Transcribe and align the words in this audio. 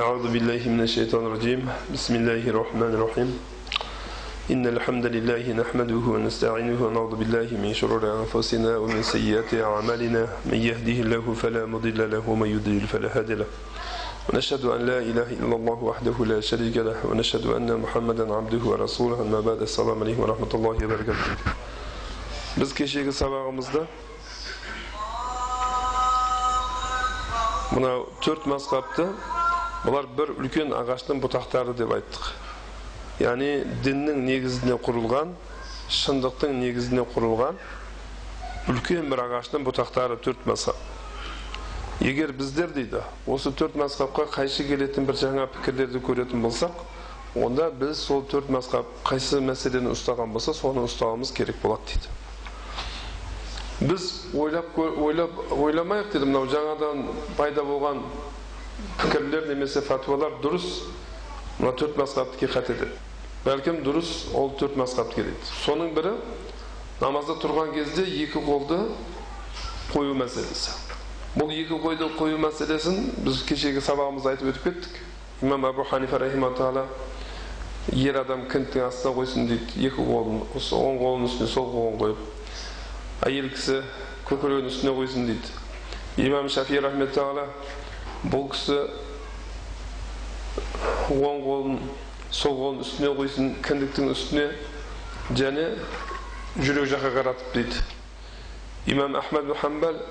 أعوذ 0.00 0.32
بالله 0.32 0.64
من 0.72 0.80
الشيطان 0.80 1.28
الرجيم. 1.28 1.60
بسم 1.92 2.24
الله 2.24 2.48
الرحمن 2.48 2.92
الرحيم. 2.96 3.30
إن 4.48 4.64
الحمد 4.66 5.06
لله 5.12 5.44
نحمده 5.60 6.04
ونستعينه 6.14 6.80
ونعوذ 6.80 7.20
بالله 7.20 7.48
من 7.60 7.76
شرور 7.76 8.00
أنفسنا 8.08 8.80
ومن 8.80 9.04
سيئات 9.04 9.52
أعمالنا. 9.52 10.22
من 10.48 10.56
يهده 10.56 11.04
الله 11.04 11.24
فلا 11.36 11.68
مضل 11.68 12.00
له 12.00 12.24
ومن 12.24 12.48
يضلل 12.48 12.88
فلا 12.88 13.12
هادي 13.12 13.44
له. 13.44 13.48
ونشهد 14.32 14.64
أن 14.64 14.80
لا 14.88 14.98
إله 15.04 15.28
إلا 15.36 15.56
الله 15.60 15.78
وحده 15.84 16.16
لا 16.32 16.40
شريك 16.40 16.76
له 16.80 16.96
ونشهد 17.04 17.44
أن 17.60 17.68
محمدا 17.68 18.24
عبده 18.24 18.62
ورسوله. 18.64 19.20
أما 19.20 19.40
بعد 19.44 19.60
السلام 19.68 20.00
عليكم 20.00 20.20
ورحمة 20.24 20.52
الله 20.54 20.76
وبركاته. 20.80 21.28
Biz 22.56 22.72
kechagi 22.72 23.12
ومزدا 23.20 23.84
mana 27.70 28.02
to'rt 28.18 28.46
مسقطه 28.50 29.14
bular 29.84 30.06
bir 30.16 30.34
ulkan 30.36 30.74
ағаштың 30.76 31.22
бұтақтары 31.24 31.74
деп 31.78 31.92
айттық. 31.96 32.30
Яғни 33.20 33.50
діннің 33.84 34.22
негізіне 34.26 34.76
құрылған 34.84 35.32
шындықтың 35.90 36.56
негізіне 36.60 37.04
құрылған 37.14 37.58
үлкен 38.70 39.08
бір 39.10 39.24
ағаштың 39.26 39.64
бұтақтары 39.64 40.20
төрт 40.24 40.44
мазхаб. 40.48 40.76
Егер 42.00 42.32
біздер 42.32 42.72
дейді 42.76 43.02
осы 43.28 43.52
төрт 43.52 43.76
мазхабқа 43.76 44.28
қайшы 44.36 44.64
келетін 44.68 45.08
бір 45.08 45.18
жаңа 45.20 45.48
пікірлерді 45.56 46.00
көретін 46.04 46.44
болсақ 46.44 46.84
онда 47.36 47.70
біз 47.70 48.00
сол 48.04 48.24
төрт 48.24 48.48
мазхаб 48.52 48.88
қайсы 49.04 49.40
мәселені 49.44 49.92
ұстаған 49.92 50.32
болса 50.32 50.54
соны 50.56 50.84
ұстауымыз 50.88 51.32
керек 51.36 51.60
болады 51.62 51.92
дейді. 51.92 52.08
Біз 53.80 54.08
ойлап 54.36 54.78
ойлап 54.78 55.52
ойламайық 55.56 56.12
деді 56.12 56.26
мынау 56.28 56.48
жаңадан 56.52 57.04
пайда 57.36 57.64
болған 57.64 58.02
пікірлер 59.00 59.46
немесе 59.48 59.80
фатуалар 59.84 60.34
дұрыс 60.42 60.66
мына 61.60 61.72
төрт 61.78 61.96
мазхабтікі 61.96 62.50
қате 62.52 62.76
деп 62.80 63.46
бәлкім 63.46 63.80
дұрыс 63.84 64.30
ол 64.36 64.52
төрт 64.60 64.76
мазхабтікі 64.76 65.30
дейді 65.30 65.52
соның 65.64 65.94
бірі 65.96 66.12
намазда 67.00 67.38
тұрған 67.40 67.72
кезде 67.72 68.04
екі 68.04 68.42
қолды 68.44 68.80
қою 69.94 70.16
мәселесі 70.20 70.76
бұл 71.38 71.52
екі 71.54 71.78
қойды 71.80 72.10
қою 72.18 72.40
мәселесін 72.42 73.00
біз 73.24 73.40
кешегі 73.48 73.80
сабағымызда 73.86 74.34
айтып 74.34 74.52
өтіп 74.52 74.68
кеттік 74.68 75.46
имам 75.46 75.64
абу 75.70 75.84
ханифа 75.88 76.18
рахима 76.20 76.52
тағала 76.58 76.84
ер 77.96 78.20
адам 78.20 78.44
кіндіктің 78.52 78.84
астына 78.90 79.14
қойсын 79.16 79.48
дейді 79.48 79.88
екі 79.88 80.04
қолын 80.04 80.42
оң 80.52 81.00
қолының 81.00 81.28
үстіне 81.30 81.48
сол 81.48 81.70
қолын 81.72 81.96
қойып 82.02 83.28
әйел 83.30 83.48
кісі 83.54 83.80
көкірегінің 84.28 84.68
үстіне 84.74 84.96
қойсын 84.98 85.30
дейді 85.30 86.26
имам 86.28 86.48
шафи 86.52 86.80
рахметалла 86.84 87.46
бұл 88.28 88.50
кісі 88.52 88.76
оң 91.10 91.40
қолын 91.44 91.78
сол 92.30 92.56
қолын 92.58 92.82
үстіне 92.84 93.12
қойсын 93.16 93.54
кіндіктің 93.64 94.10
үстіне 94.12 94.48
және 95.32 95.70
жүрек 96.60 96.90
жаққа 96.90 97.12
қаратып 97.16 97.54
дейді. 97.54 97.84
Имам 98.90 99.16
ахмад 99.16 99.48
мұхамбал 99.48 100.02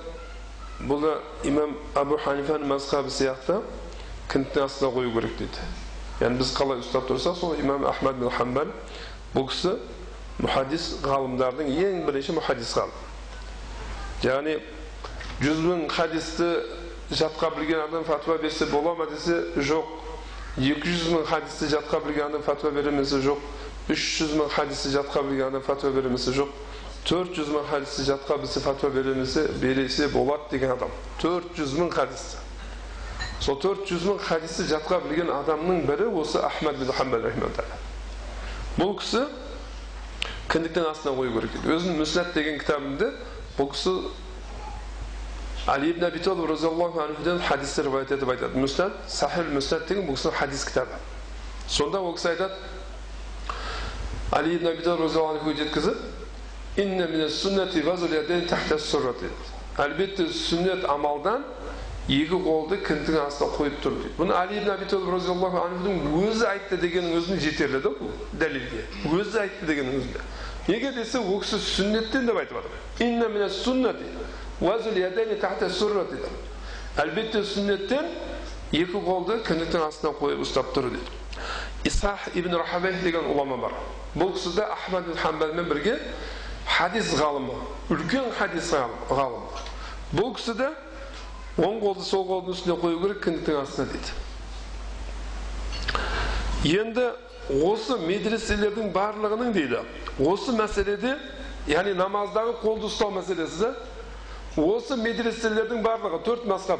бұл 0.88 1.04
да 1.04 1.14
имам 1.44 1.76
абу 1.94 2.18
ханифаның 2.18 2.66
мазхабы 2.72 3.12
сияқты 3.14 3.60
кіндіктің 4.32 4.66
астына 4.66 4.90
қою 4.94 5.14
керек 5.14 5.38
дейді. 5.38 5.70
Яғни 6.20 6.40
біз 6.40 6.52
қалай 6.56 6.82
ұстап 6.82 7.06
тұрсақ 7.08 7.38
сол 7.38 7.54
имам 7.60 7.86
ахмад 7.88 8.18
бин 8.20 8.32
хамбал 8.34 8.74
бұл 9.34 9.48
кісі 9.52 9.76
мұхаддис 10.40 10.90
ғалымдардың 11.04 11.70
ең 11.78 12.04
бірінші 12.08 12.34
мұхаддис 12.36 12.74
ғалым. 12.76 12.98
Яғни 14.24 14.58
жүз 15.40 15.62
мың 15.64 15.86
хадисті 15.92 16.48
жатқа 17.10 17.50
білген 17.56 17.80
адам 17.80 18.04
фатуа 18.04 18.38
берсе 18.38 18.66
бола 18.66 18.94
ма 18.94 19.06
десе 19.06 19.44
жоқ. 19.56 19.84
екі 20.58 20.88
жүз 20.88 21.12
мың 21.14 21.24
хадисті 21.26 21.66
жатқа 21.74 22.00
білген 22.04 22.26
адам 22.26 22.42
фатуа 22.42 22.70
бере 22.70 22.90
ме 22.90 23.02
десе 23.02 23.20
жоқ. 23.20 23.38
үш 23.88 24.04
жүз 24.20 24.36
мың 24.38 24.48
хадисті 24.50 24.90
жатқа 24.96 25.22
білген 25.22 25.48
адам 25.48 25.62
фатуа 25.62 25.90
бере 25.90 26.08
ме 26.08 26.16
десе 26.16 26.30
жоқ. 26.30 26.48
төрт 27.04 27.34
жүз 27.34 27.48
мың 27.48 27.66
хадисті 27.70 28.02
жатқа 28.10 28.38
білсе 28.38 28.60
фатуа 28.60 28.90
беремесе 28.90 29.48
бересе 29.60 30.08
болады 30.08 30.50
деген 30.50 30.70
адам. 30.70 30.90
төрт 31.18 31.56
жүз 31.56 31.74
мың 31.78 31.90
хадисті. 31.90 32.36
Сол 33.40 33.56
төрт 33.56 33.88
жүз 33.88 34.04
мың 34.04 34.18
хадисті 34.20 34.68
жатқа 34.68 35.00
білген 35.08 35.30
адамның 35.32 35.86
бірі 35.88 36.10
осы 36.20 36.38
ахмад 36.38 36.76
бин 36.76 36.92
хамбал 36.92 37.24
бұл 38.78 38.94
кісі 39.00 39.24
кіндіктің 40.50 40.86
астына 40.90 41.14
қою 41.16 41.32
керек 41.34 41.54
дейді 41.56 41.72
өзінің 41.74 41.98
мүснат 42.00 42.34
деген 42.36 42.58
кітабында 42.60 43.10
бұл 43.58 43.70
кісі 43.72 43.94
али 45.66 45.90
ибн 45.90 46.04
аби 46.04 46.18
талиб 46.18 46.50
разиаллаху 46.50 47.00
анхудан 47.00 47.38
хадисті 47.38 47.82
риwayat 47.82 48.12
етіп 48.14 48.30
айтады 48.32 48.56
мүснат 48.56 48.92
сахил 49.08 49.50
мүснат 49.52 49.86
деген 49.88 50.06
бұл 50.08 50.16
кісінің 50.16 50.36
хадис 50.38 50.64
кітабы 50.64 50.96
сонда 51.68 52.00
ол 52.00 52.14
кісі 52.16 52.28
айтады 52.32 52.54
али 54.32 54.54
ибн 54.56 54.66
аби 54.68 54.82
талиб 54.82 55.00
разиаллаху 55.04 55.50
инна 56.76 57.06
тахта 58.48 58.78
сүннет 60.30 60.84
амалдан 60.88 61.44
екі 62.08 62.34
қолды 62.42 62.80
кіндіктің 62.82 63.20
астына 63.22 63.50
қойып 63.54 63.76
тұр 63.84 63.94
дейді 64.00 64.16
бұны 64.18 64.32
али 64.34 64.56
ибн 64.58 64.70
аби 64.72 64.88
талиб 64.88 65.12
разиаллаху 65.12 65.60
анхудың 65.60 65.94
өзі 66.24 66.46
айтты 66.48 66.76
дегеннің 66.80 67.20
өзіне 67.20 67.38
жетерлі 67.44 67.80
да 67.84 67.92
бұл 68.00 68.10
дәлелге 68.32 68.82
өзі 69.12 69.38
айтты 69.44 69.68
дегеннің 69.68 70.00
өзінде 70.00 70.20
неге 70.66 70.92
десе 70.96 71.20
ол 71.20 71.40
кісі 71.44 71.60
сүннеттен 71.62 72.26
деп 72.26 72.40
айтып 72.42 72.58
жатыр 72.58 73.06
инна 73.06 73.48
суннати 73.48 74.10
әлбетте 76.98 77.40
сүннеттен 77.46 78.06
екі 78.74 79.00
қолды 79.06 79.38
кіндіктің 79.46 79.82
астына 79.86 80.10
қойып 80.18 80.40
ұстап 80.44 80.72
тұр 80.74 80.90
дейді 80.90 81.10
исах 81.88 82.26
ибн 82.34 82.56
рахабай 82.58 82.92
деген 83.04 83.24
ғұлама 83.30 83.56
бар 83.62 83.74
бұл 84.14 84.32
кісі 84.34 84.50
де 84.56 84.64
ахмад 84.66 85.04
хамбалмен 85.22 85.66
бірге 85.70 85.94
хадис 86.66 87.14
ғалымы 87.18 87.54
үлкен 87.94 88.30
хадис 88.36 88.72
ғалым 89.08 89.44
бұл 90.18 90.34
кісі 90.36 90.54
де 90.58 90.68
оң 91.60 91.80
қолды 91.82 92.04
сол 92.04 92.26
қолдың 92.28 92.52
үстіне 92.56 92.76
қою 92.82 93.00
керек 93.04 93.18
кіндіктің 93.24 93.56
астына 93.62 93.86
дейді 93.94 94.10
енді 96.80 97.06
осы 97.66 97.94
медреселердің 98.02 98.92
барлығының 98.94 99.54
дейді 99.56 99.78
осы 100.26 100.52
мәселеде 100.58 101.16
яғни 101.70 101.94
намаздағы 101.98 102.52
қолды 102.62 102.84
ұстау 102.90 103.10
мәселесі 103.14 103.72
осы 104.59 104.95
медреселердің 104.99 105.83
барлығы 105.83 106.21
төрт 106.25 106.45
мазхаб 106.47 106.79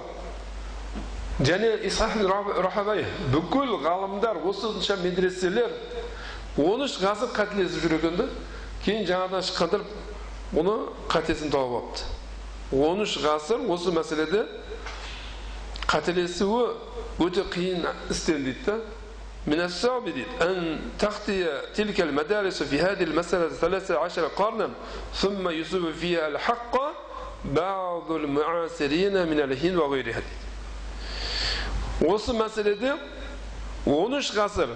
және 1.44 1.74
исхақ 1.90 2.16
рахабай 2.64 3.06
бүкіл 3.34 3.76
ғалымдар 3.84 4.40
осынша 4.48 4.96
медреселер 5.04 5.72
он 6.58 6.86
үш 6.86 6.98
ғасыр 7.02 7.34
қателесіп 7.36 7.84
жүр 7.84 7.98
екен 7.98 8.20
да 8.22 8.28
кейін 8.86 9.08
жаңадан 9.10 9.44
шыққандар 9.44 9.84
бұны 10.54 10.76
қатесін 11.12 11.52
тауып 11.52 11.82
алыпты 11.82 12.80
он 12.88 13.04
үш 13.04 13.18
ғасыр 13.24 13.68
осы 13.68 13.92
мәселеде 13.92 14.46
қателесуі 15.92 16.70
өте 17.20 17.44
қиын 17.52 17.90
істен 18.10 18.44
дейді 18.48 18.64
да 18.72 18.80
من 19.48 19.62
الصعب 19.62 20.08
أن 20.42 20.80
تخطي 21.00 21.62
تلك 21.76 22.02
المدارس 22.02 22.64
في 22.64 22.82
هذه 22.82 23.04
المسألة 23.04 23.50
ثلاثة 23.50 23.98
عشر 24.00 24.28
قرنا 24.28 24.70
ثم 25.14 25.50
يصيب 25.50 25.92
فيها 25.92 26.28
الحق 26.28 26.89
بعض 27.46 28.12
المعاصرين 28.12 29.14
من 29.28 29.40
الهند 29.40 29.76
وغيرها 29.76 30.22
осы 32.02 32.34
мәселеде 32.36 32.98
13 33.86 34.34
ғасыр 34.36 34.74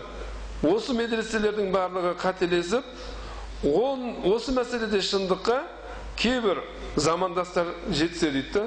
осы 0.64 0.94
медреселердің 0.96 1.72
барлығы 1.74 2.14
қателесіп 2.22 2.86
он, 3.68 4.22
осы 4.24 4.53
мәселеде 4.56 5.02
шындыққа 5.03 5.58
кейбір 6.16 6.62
замандастар 6.96 7.74
жетсе 7.92 8.31
дейді 8.31 8.53
да 8.53 8.64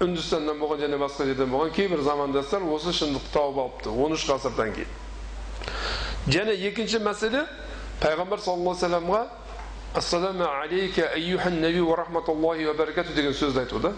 үндістаннан 0.00 0.56
болған 0.56 0.86
және 0.86 1.00
басқа 1.00 1.26
жерден 1.28 1.52
болған 1.52 1.74
кейбір 1.76 2.00
замандастар 2.06 2.64
осы 2.64 2.94
шындықты 2.96 3.34
тауып 3.34 3.60
алыпты 3.60 3.92
13 3.92 4.24
ғасырдан 4.32 4.72
кейін 4.78 6.32
және 6.32 6.56
екінші 6.70 7.02
мәселе 7.04 7.44
пайғамбар 8.00 8.40
саллаллаху 8.40 8.86
алейхи 8.86 9.28
вассаламға 9.95 9.97
ассаламу 9.97 10.45
алейка 10.61 11.07
айюхан 11.13 11.61
наби 11.61 11.79
уа 11.79 11.95
рахматуллахи 11.95 12.65
уа 12.65 12.73
баракату 12.73 13.13
деген 13.13 13.33
сөзді 13.33 13.59
айту 13.59 13.79
да 13.79 13.93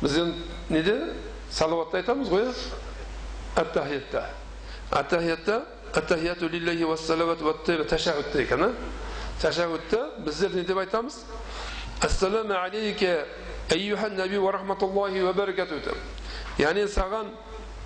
біз 0.00 0.16
енді 0.18 0.38
неде 0.68 0.96
салауатты 1.50 1.98
айтамыз 1.98 2.28
ғой 2.28 2.48
иә 2.48 2.54
аттахиятта 3.56 4.24
аттахиятта 4.90 5.64
аттахияту 5.94 6.48
лиллахи 6.48 6.84
уассалавату 6.84 7.46
уаттайба 7.46 7.84
ташахудта 7.84 8.42
екен 8.42 8.64
а 8.64 8.72
ташахудта 9.40 10.10
біздер 10.18 10.54
не 10.54 10.62
деп 10.62 10.78
айтамыз 10.78 11.24
ассаламу 12.00 12.54
алейка 12.54 13.26
айюхан 13.70 14.16
наби 14.16 14.38
уа 14.38 14.52
рахматуллахи 14.52 15.22
уа 15.22 15.32
баракату 15.32 15.78
деп 15.80 15.96
яғни 16.58 16.88
саған 16.90 17.30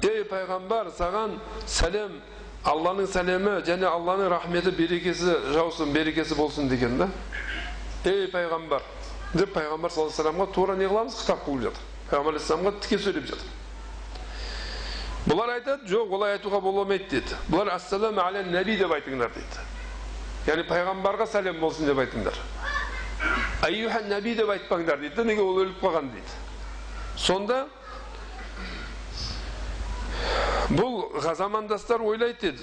ей 0.03 0.25
пайғамбар 0.25 0.93
саған 0.97 1.39
сәлем 1.67 2.21
алланың 2.65 3.09
сәлемі 3.13 3.59
және 3.67 3.85
алланың 3.89 4.31
рахметі 4.33 4.73
берекесі 4.73 5.35
жаусын 5.53 5.93
берекесі 5.93 6.37
болсын 6.39 6.69
деген 6.69 6.97
да 6.99 7.09
ей 8.09 8.29
пайғамбар 8.33 8.83
деп 9.35 9.53
пайғамбар 9.53 9.93
саллаллаху 9.93 10.23
алейhi 10.25 10.55
тура 10.55 10.77
не 10.77 10.89
қыламыз 10.89 11.19
хитап 11.21 11.45
қылып 11.45 11.69
жатыр 11.69 11.83
пайғамбар 12.09 12.33
алейхисаламға 12.35 12.73
тіке 12.85 12.99
сөйлеп 13.05 13.29
жатыр 13.29 13.49
бұлар 15.29 15.55
айтады 15.59 15.89
жоқ 15.93 16.17
олай 16.17 16.39
айтуға 16.39 16.61
бола 16.65 16.85
алмайды 16.85 17.09
деді 17.19 17.37
бұлар 17.51 17.75
ассаламу 17.77 18.21
аля 18.25 18.45
нәби 18.49 18.79
деп 18.81 18.93
айтыңдар 18.97 19.33
дейді 19.37 19.69
яғни 20.49 20.67
пайғамбарға 20.69 21.29
сәлем 21.33 21.61
болсын 21.61 21.89
деп 21.89 22.01
айтыңдар 22.01 22.41
айюха 23.69 24.01
нәби 24.09 24.35
деп 24.41 24.53
айтпаңдар 24.57 25.01
дейді 25.05 25.25
неге 25.29 25.45
ол 25.45 25.61
өліп 25.65 25.81
қалған 25.85 26.13
дейді 26.17 26.33
сонда 27.17 27.67
бұл 30.71 31.21
замандастар 31.21 32.03
ойлайды 32.03 32.53
деді 32.55 32.63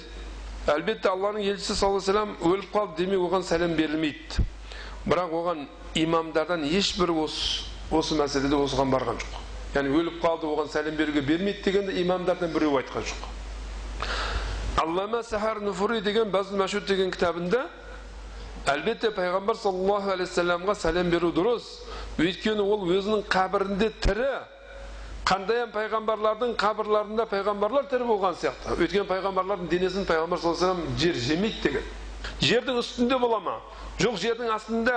әлбетте 0.72 1.10
алланың 1.10 1.42
елшісі 1.52 1.74
саллаллаху 1.74 2.10
алейhi 2.10 2.50
өліп 2.52 2.72
қалды 2.74 3.02
демек 3.02 3.22
оған 3.26 3.44
сәлем 3.46 3.74
берілмейді. 3.74 4.44
Бірақ 5.06 5.32
оған 5.34 5.64
имамдардан 5.98 6.62
ешбір 6.66 7.10
осы, 7.24 7.64
осы 7.90 8.14
мәселеде 8.14 8.54
осыған 8.54 8.92
барған 8.94 9.18
жоқ. 9.18 9.40
Яғни 9.74 9.94
өліп 9.98 10.20
қалды 10.22 10.46
оған 10.46 10.70
сәлем 10.70 10.96
беруге 10.96 11.20
бермейді 11.26 11.64
дегенді 11.66 12.02
имамдардан 12.02 12.52
біреу 12.54 12.78
айтқан 12.78 13.02
жоқ. 13.02 13.26
Аллама 14.82 15.22
сахар 15.22 15.60
нуфури 15.60 16.00
деген 16.00 16.30
базл 16.30 16.56
машуд 16.56 16.86
деген 16.86 17.10
кітабында 17.10 17.66
әлбетте 18.66 19.10
пайғамбар 19.10 19.58
саллаллаху 19.58 20.14
алейхи 20.14 20.78
сәлем 20.78 21.10
беру 21.10 21.32
дұрыс. 21.34 21.66
Өйткені 22.18 22.62
ол 22.62 22.86
өзінің 22.86 23.26
қабірінде 23.26 23.90
тірі 24.00 24.30
қандайын 25.28 25.70
пайғамбарлардың 25.72 26.54
қабірларында 26.58 27.26
пайғамбарлар 27.30 27.86
тірі 27.90 28.06
болған 28.08 28.34
сияқты 28.40 28.76
өйткені 28.76 29.06
пайғамбарлардың 29.06 29.68
денесін 29.70 30.06
пайғамбар 30.08 30.40
саллаллаху 30.42 30.82
алейhi 30.82 30.98
жер 30.98 31.20
жемейді 31.28 31.62
деген 31.62 31.84
жердің 32.42 32.80
үстінде 32.82 33.18
бола 33.22 33.38
ма 33.40 33.56
жоқ 34.02 34.18
жердің 34.18 34.50
астында 34.54 34.96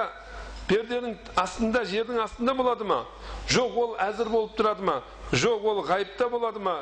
перденің 0.70 1.16
астында 1.38 1.84
жердің 1.86 2.22
астында 2.24 2.56
болады 2.58 2.88
ма 2.90 3.04
жоқ 3.54 3.78
ол 3.84 3.96
әзір 4.02 4.32
болып 4.34 4.58
тұрады 4.58 4.86
ма 4.86 5.02
жоқ 5.32 5.66
ол 5.70 5.84
ғайыпта 5.86 6.30
болады 6.34 6.60
ма 6.60 6.78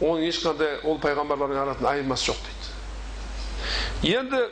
оның 0.00 0.28
ешқандай 0.28 0.78
ол 0.84 1.00
пайғамбарлардың 1.02 1.62
арасында 1.64 1.94
айырмасы 1.94 2.30
жоқ 2.30 2.44
дейді 2.44 4.12
енді 4.18 4.42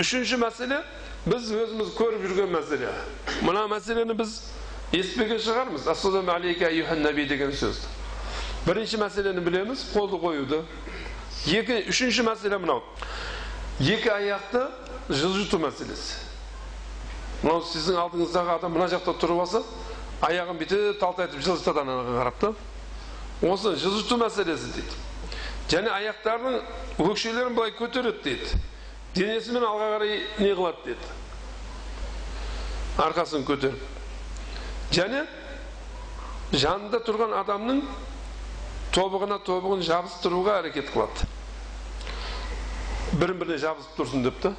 үшінші 0.00 0.38
мәселе 0.46 0.78
біз 1.26 1.50
өзіміз 1.50 1.94
көріп 1.98 2.22
жүрген 2.28 2.54
мәселе 2.54 2.92
мына 3.42 3.66
мәселені 3.72 4.14
біз 4.18 4.38
естімеген 4.92 5.38
шығармыз. 5.38 5.88
Ассаламу 5.88 6.32
алейка 6.32 6.70
наби 6.96 7.26
деген 7.26 7.52
сөзді 7.52 7.94
бірінші 8.64 8.98
мәселені 8.98 9.40
білеміз 9.44 9.84
қолды 9.92 10.18
қоюды. 10.20 10.62
Екі 11.46 11.84
үшінші 11.92 12.24
мәселе 12.24 12.58
мынау. 12.58 12.80
Екі 13.80 14.08
аяқты 14.08 14.62
жылжыту 15.10 15.60
мәселесі. 15.60 16.16
Мынау 17.42 17.60
сіздің 17.68 17.98
алдыңыздағы 18.00 18.54
адам 18.56 18.72
мына 18.72 18.88
жақта 18.88 19.12
тұрып 19.20 19.42
алса 19.44 19.60
аяғын 20.24 20.56
бүйтіп 20.62 21.00
талтайтып 21.02 21.42
жылжытады 21.44 21.82
анаға 21.84 22.14
қарап 22.16 22.38
та 22.40 22.52
осы 23.44 23.74
жылжыту 23.76 24.16
мәселесі 24.22 24.72
дейді. 24.72 24.96
Және 25.68 25.92
аяқтарының 25.92 26.62
өкшелерін 27.04 27.56
былай 27.56 27.74
көтереді 27.76 28.22
дейді. 28.24 28.62
Денесімен 29.14 29.64
алға 29.64 29.90
қарай 29.98 30.22
не 30.38 30.54
қылады 30.56 30.88
деді 30.88 31.12
арқасын 32.96 33.44
көтеріп. 33.44 33.93
Және 34.94 35.24
жанында 36.54 37.00
тұрған 37.06 37.34
адамның 37.40 37.80
тобығына 38.94 39.40
тобығын 39.46 39.82
жабыстыруға 39.86 40.60
әрекет 40.62 40.92
қылады. 40.94 41.26
Бірін 43.18 43.40
біріне 43.40 43.58
жабысып 43.62 43.98
тұрсын 43.98 44.24
деп 44.26 44.38
та. 44.42 44.54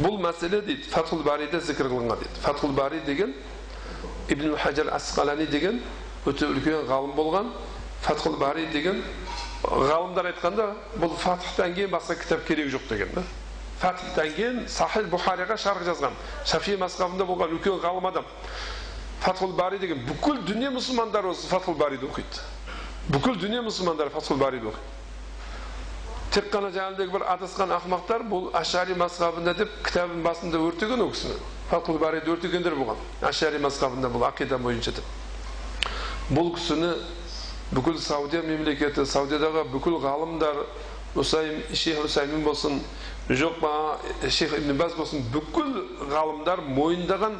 Бұл 0.00 0.18
мәселе 0.22 0.62
дейді 0.64 0.88
фатхул 0.90 1.22
бариде 1.26 1.60
зікір 1.60 1.90
қылынған 1.92 2.24
дейді. 2.24 2.40
Фатхул 2.42 2.72
бари 2.76 3.00
деген 3.06 3.34
ибн 4.28 4.56
хажар 4.56 4.90
асқалани 4.96 5.46
деген 5.46 5.82
өте 6.26 6.48
үлкен 6.48 6.88
ғалым 6.88 7.14
болған. 7.16 7.52
Фатхул 8.02 8.36
бари 8.40 8.66
деген 8.72 9.02
ғалымдар 9.64 10.32
айтқанда 10.32 10.68
бұл 11.00 11.14
фатхтан 11.20 11.74
кейін 11.76 11.92
басқа 11.92 12.18
кітап 12.20 12.44
керегі 12.48 12.74
жоқ 12.76 12.88
деген 12.88 13.14
да. 13.14 13.22
Фатхтан 13.80 14.32
кейін 14.36 14.64
сахил 14.68 15.08
бухариға 15.12 15.56
шарх 15.58 15.84
жазған 15.86 16.14
шафи 16.46 16.76
мазхабында 16.80 17.26
болған 17.28 17.54
үлкен 17.58 17.80
ғалым 17.82 18.08
адам 18.08 18.24
фатхул 19.20 19.52
бари 19.56 19.78
деген 19.78 20.04
бүкіл 20.06 20.42
дүние 20.46 20.70
мұсылмандары 20.74 21.32
осы 21.32 21.48
фатхул 21.48 21.74
бариді 21.80 22.06
оқиды 22.10 22.44
бүкіл 23.14 23.38
дүние 23.40 23.62
мұсылмандары 23.64 24.12
фатхул 24.14 24.36
бариді 24.36 24.70
оқиды 24.70 24.92
тек 26.34 26.48
қана 26.52 26.70
жаңағыдай 26.74 27.10
бір 27.12 27.24
адасқан 27.30 27.72
ақымақтар 27.76 28.24
бұл 28.30 28.48
ашари 28.58 28.96
мазхабында 28.98 29.54
деп 29.54 29.74
кітабының 29.86 30.24
басында 30.24 30.58
өртеген 30.66 31.04
ол 31.04 31.12
кісіні 31.14 31.36
фатхул 31.70 31.98
бариді 32.02 32.32
өртегендер 32.34 32.74
болған 32.74 32.98
ашари 33.28 33.60
мазхабында 33.62 34.10
бұл 34.10 34.26
ақида 34.28 34.58
бойынша 34.58 34.96
деп 34.96 36.34
бұл 36.34 36.50
кісіні 36.56 36.90
бүкіл 37.70 38.00
саудия 38.02 38.42
мемлекеті 38.42 39.06
саудиядағы 39.06 39.64
бүкіл 39.72 40.00
ғалымдар 40.02 40.64
усайм 41.14 41.62
шейх 41.72 42.02
усаймин 42.04 42.42
болсын 42.44 42.80
жоқ 43.28 43.60
па 43.60 43.98
шейх 44.28 44.52
ибн 44.58 44.76
баз 44.76 44.94
болсын 44.98 45.22
бүкіл 45.32 45.70
ғалымдар 46.10 46.60
мойындаған 46.66 47.38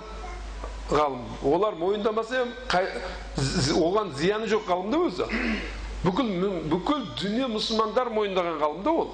ғалым. 0.90 1.24
Олар 1.44 1.76
мойындамаса 1.76 2.46
оған 3.36 4.14
зияны 4.16 4.48
жоқ 4.48 4.64
ғалым 4.68 4.90
да 4.90 5.02
өзі. 5.08 5.28
Бүкіл 6.04 6.30
бүкіл 6.72 7.04
дүние 7.20 7.50
мұсылмандар 7.52 8.10
мойындаған 8.12 8.58
ғалым 8.62 8.82
да 8.84 8.90
ол. 8.90 9.12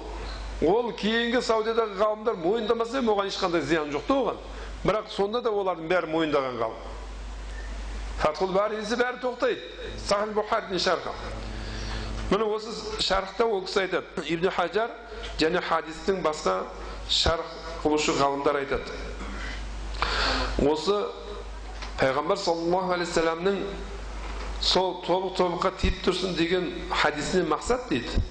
Ол 0.61 0.91
кейінгі 0.93 1.41
саудиядағы 1.43 1.99
ғалымдар 1.99 2.39
мойындамаса 2.39 3.03
оған 3.03 3.27
ешқандай 3.31 3.61
зиян 3.61 3.91
жоқ 3.91 4.07
та 4.07 4.13
оған. 4.13 4.41
Бірақ 4.85 5.11
сонда 5.11 5.41
да 5.41 5.51
олардың 5.51 5.91
бәрі 5.91 6.11
мойындаған 6.11 6.59
ғалым. 6.59 6.89
Фатхул 8.21 8.51
бари 8.55 8.79
десе 8.79 8.95
бәрі 8.95 9.19
тоқтайды. 9.19 9.59
Шархы 10.07 11.11
міне 12.31 12.45
осы 12.47 12.71
шархта 13.03 13.45
ол 13.45 13.65
кісі 13.67 13.83
айтады 13.83 14.23
ибн 14.31 14.49
хажар 14.55 14.91
және 15.39 15.59
хадистің 15.67 16.21
басқа 16.23 16.63
шарх 17.09 17.43
қылушы 17.83 18.15
ғалымдар 18.15 18.61
айтады 18.61 18.91
осы 20.71 20.95
пайғамбар 21.99 22.39
саллаллаху 22.39 22.95
алейхи 22.95 23.11
вассаламның 23.11 23.59
сол 24.61 25.01
тобық 25.05 25.35
тобыққа 25.37 25.71
тиіп 25.81 26.01
тұрсын 26.05 26.35
деген 26.39 26.71
хадисінен 27.03 27.49
мақсат 27.51 27.87
дейді 27.89 28.23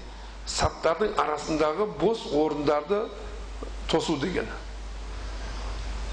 саптардың 0.49 1.13
арасындағы 1.21 1.87
бос 2.01 2.25
орындарды 2.33 3.03
тосу 3.91 4.17
деген 4.17 4.47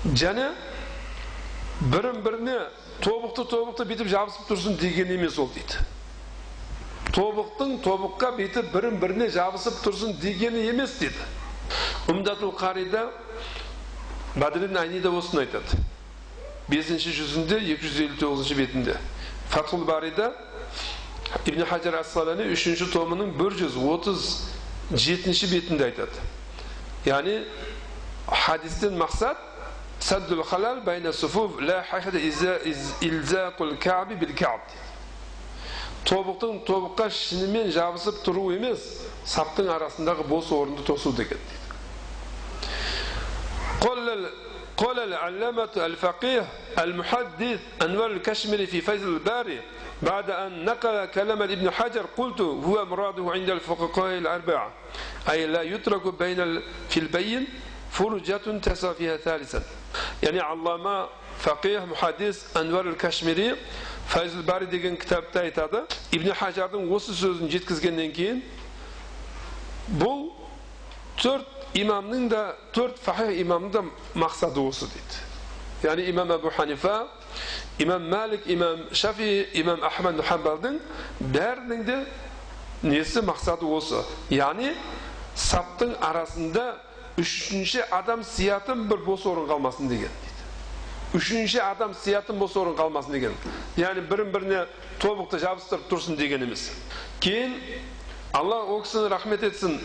және 0.05 0.51
бірін 1.81 2.21
біріне 2.25 2.59
тобықты 3.01 3.47
тобықты 3.49 3.87
бүйтіп 3.89 4.11
жабысып 4.13 4.51
тұрсын 4.51 4.77
деген 4.79 5.15
емес 5.17 5.39
ол 5.39 5.49
дейді 5.55 5.87
тобықтың 7.19 7.81
тобыққа 7.83 8.31
бүйтіп 8.39 8.71
бірін 8.71 8.99
біріне 9.03 9.27
жабысып 9.35 9.81
тұрсын 9.83 10.15
дегені 10.23 10.69
емес 10.71 10.95
дейді 11.01 11.19
умдатул 12.09 12.53
қарида 12.55 13.09
бадрин 14.37 14.77
айнида 14.79 15.11
осыны 15.11 15.43
айтады. 15.43 15.81
Бесінші 16.69 17.11
жүзінде 17.17 17.59
259 17.65 18.55
бетінде. 18.55 18.97
Фатхул 19.51 19.85
барида 19.89 20.33
ибн 21.47 21.65
хажар 21.67 21.99
ассалани 22.01 22.47
үшінші 22.53 22.91
томының 22.93 23.35
бір 23.39 23.57
жүз 23.59 23.77
отыз 23.83 24.29
жетінші 24.93 25.51
бетінде 25.51 25.89
айтады. 25.91 26.23
Яғни 27.09 27.41
хадистен 28.29 28.95
мақсат 29.01 29.41
саддул 30.01 30.45
халал 30.45 30.83
байна 30.87 31.13
суфуф 31.13 31.61
ла 31.61 31.83
илзақул 33.01 33.77
каби 33.81 34.15
бил 34.15 34.37
каб 34.37 34.61
тобықтың 36.08 36.64
тобыққа 36.68 37.08
шынымен 37.16 37.72
жабысып 37.72 38.24
тұру 38.26 38.50
емес 38.56 38.84
саптың 39.30 39.70
арасындағы 39.72 40.28
бос 40.28 40.52
орынды 40.52 40.84
тосу 40.88 41.14
деген 41.14 41.40
قال 44.78 45.00
العلامة 45.00 45.70
الفقيه 45.78 46.46
المحدث 46.80 47.60
أنوار 47.82 48.12
الكشمري 48.12 48.66
في 48.66 48.82
فيض 48.82 49.04
الباري 49.04 49.62
بعد 50.02 50.30
أن 50.30 50.66
نقل 50.66 51.06
كلام 51.06 51.42
ابن 51.42 51.72
حجر 51.72 52.06
قلت 52.18 52.42
هو 52.42 52.86
مراده 52.86 53.32
عند 53.32 53.50
الفقهاء 53.50 54.18
الأربعة 54.18 54.72
أي 55.30 55.46
لا 55.46 55.62
يترك 55.62 56.14
بين 56.20 56.62
في 56.90 57.00
البين 57.00 57.48
فرجة 57.92 58.58
تسا 58.60 58.94
فيها 58.94 59.18
ثالثا 59.18 59.64
يعني 60.24 60.40
علامة 60.40 61.08
faqih 61.44 61.82
muhaddis 61.88 62.56
anvar 62.56 62.86
al 62.88 62.96
fayzul 64.09 64.47
bari 64.51 64.67
degan 64.73 64.97
kitobda 64.97 65.41
aytadi. 65.47 65.81
Ibn 66.17 66.29
hajarning 66.41 66.85
осы 66.97 67.13
so'zini 67.23 67.49
yetkazgandan 67.55 68.11
keyin 68.19 68.39
bu 70.01 70.33
to'rt 71.23 71.47
imomning 71.83 72.31
da 72.31 72.43
to'rt 72.73 72.97
fahih 73.07 73.31
imomni 73.45 73.73
da 73.73 73.83
maqsadi 74.15 74.61
o'si 74.69 74.87
deydi. 74.95 75.17
Ya'ni 75.87 76.03
imom 76.13 76.31
abu 76.31 76.51
hanifa 76.59 76.97
imom 77.79 78.03
malik 78.15 78.43
imom 78.55 78.79
shafiy 79.01 79.47
imom 79.61 79.81
ahmad 79.91 80.17
hambalding 80.29 80.77
barining 81.35 81.83
de 81.91 81.99
nesi 82.83 83.21
maqsadi 83.31 83.65
o'si 83.79 84.01
ya'ni 84.41 84.71
saptың 85.51 85.93
arasында 86.09 86.65
uchinchi 87.23 87.81
odam 87.99 88.21
siyatim 88.35 88.79
bir 88.91 89.01
bo'sh 89.09 89.25
o'rin 89.31 89.47
qolmasin 89.53 89.87
degan. 89.93 90.15
Uchinchi 91.15 91.61
odam 91.63 91.95
siyatim 91.95 92.37
bo'sh 92.41 92.57
o'rin 92.61 92.75
qolmasin 92.77 93.13
degan 93.13 93.35
ya'ni 93.77 94.03
birin 94.11 94.33
birine 94.35 94.67
тобықты 95.01 95.39
жабыстырып 95.45 95.89
тұрсын 95.91 96.19
деген 96.19 96.43
емес 96.45 96.71
кейін 97.21 97.55
алла 98.33 98.63
ол 98.65 98.83
кісіні 98.83 99.09
рахмет 99.09 99.43
етсін. 99.43 99.79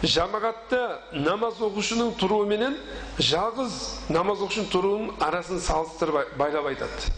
Жамағатта 0.00 1.02
намаз 1.12 1.58
оқушының 1.60 2.14
тұруыменен 2.16 2.76
жалғыз 3.20 3.74
намаз 4.08 4.40
оқушының 4.46 4.70
тұруының 4.72 5.10
арасын 5.26 5.60
салыстырып 5.60 6.38
байлап 6.40 6.70
айтады. 6.70 7.12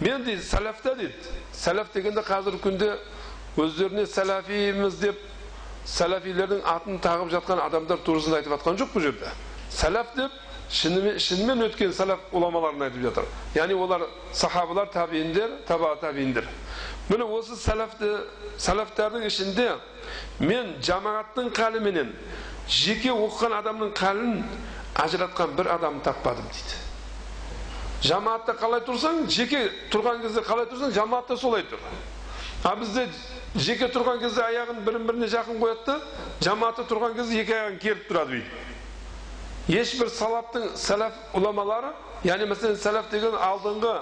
Мен 0.00 0.24
дейді 0.26 0.42
сәләфта 0.42 0.96
дейді. 0.98 1.14
Сәләф 1.54 1.92
дегенде 1.94 2.24
қазіргі 2.26 2.60
күнде 2.64 2.90
өздеріне 3.58 4.04
сәләфиміз 4.10 4.98
деп 4.98 5.22
сәләфилердің 5.86 6.66
атын 6.66 6.98
тағып 7.06 7.30
жатқан 7.36 7.62
адамдар 7.62 8.02
турасын 8.02 8.34
айтып 8.40 8.56
жатқан 8.56 8.82
жоқ 8.82 8.92
бұл 8.96 9.06
жерде. 9.06 9.30
Сәләф 9.70 10.14
деп 10.18 10.34
шынымен, 10.68 11.16
шынымен 11.16 11.62
өткен 11.64 11.92
сәләф 11.96 12.26
ғұламаларын 12.32 12.82
айтып 12.88 13.04
жатыр 13.06 13.28
яғни 13.56 13.76
олар 13.78 14.04
сахабалар 14.36 14.90
табииндер 14.92 15.54
таба 15.66 15.94
табииндер 16.00 16.44
міне 17.08 17.24
осы 17.24 17.56
сәләфті 17.56 18.10
сәләфтардың 18.60 19.24
ішінде 19.30 19.70
мен 20.44 20.74
жамағаттың 20.84 21.48
қалы 21.56 21.80
менен 21.80 22.12
жеке 22.68 23.14
оқыған 23.14 23.56
адамның 23.62 23.94
қалін 23.96 24.44
ажыратқан 25.06 25.56
бір 25.56 25.72
адам 25.78 26.02
таппадым 26.04 26.44
дейді 26.52 26.84
жамаатта 28.10 28.52
қалай 28.60 28.84
тұрсаң 28.84 29.24
жеке 29.32 29.64
тұрған 29.92 30.20
кезде 30.22 30.44
қалай 30.44 30.68
тұрсаң 30.68 30.92
жамаатта 30.94 31.36
солай 31.40 31.64
тұр 31.70 31.80
а 32.68 32.76
бізде 32.76 33.08
жеке 33.56 33.88
тұрған 33.94 34.20
кезде 34.20 34.44
аяғын 34.44 34.84
бірін 34.84 35.08
біріне 35.08 35.32
жақын 35.32 35.60
қояды 35.62 35.86
да 35.86 36.00
жамаатта 36.44 36.84
тұрған 36.90 37.16
кезде 37.16 37.40
екі 37.40 37.56
аяғын 37.56 37.78
керіп 37.82 38.10
тұрады 38.10 38.36
бүйтіп 38.36 38.67
ешбір 39.68 40.08
салаптың 40.12 40.70
сәләф 40.80 41.16
ғұламалары 41.34 41.92
яғни 42.24 42.48
мәселен 42.48 42.78
сәләф 42.80 43.10
деген 43.12 43.34
алдыңғы 43.36 43.94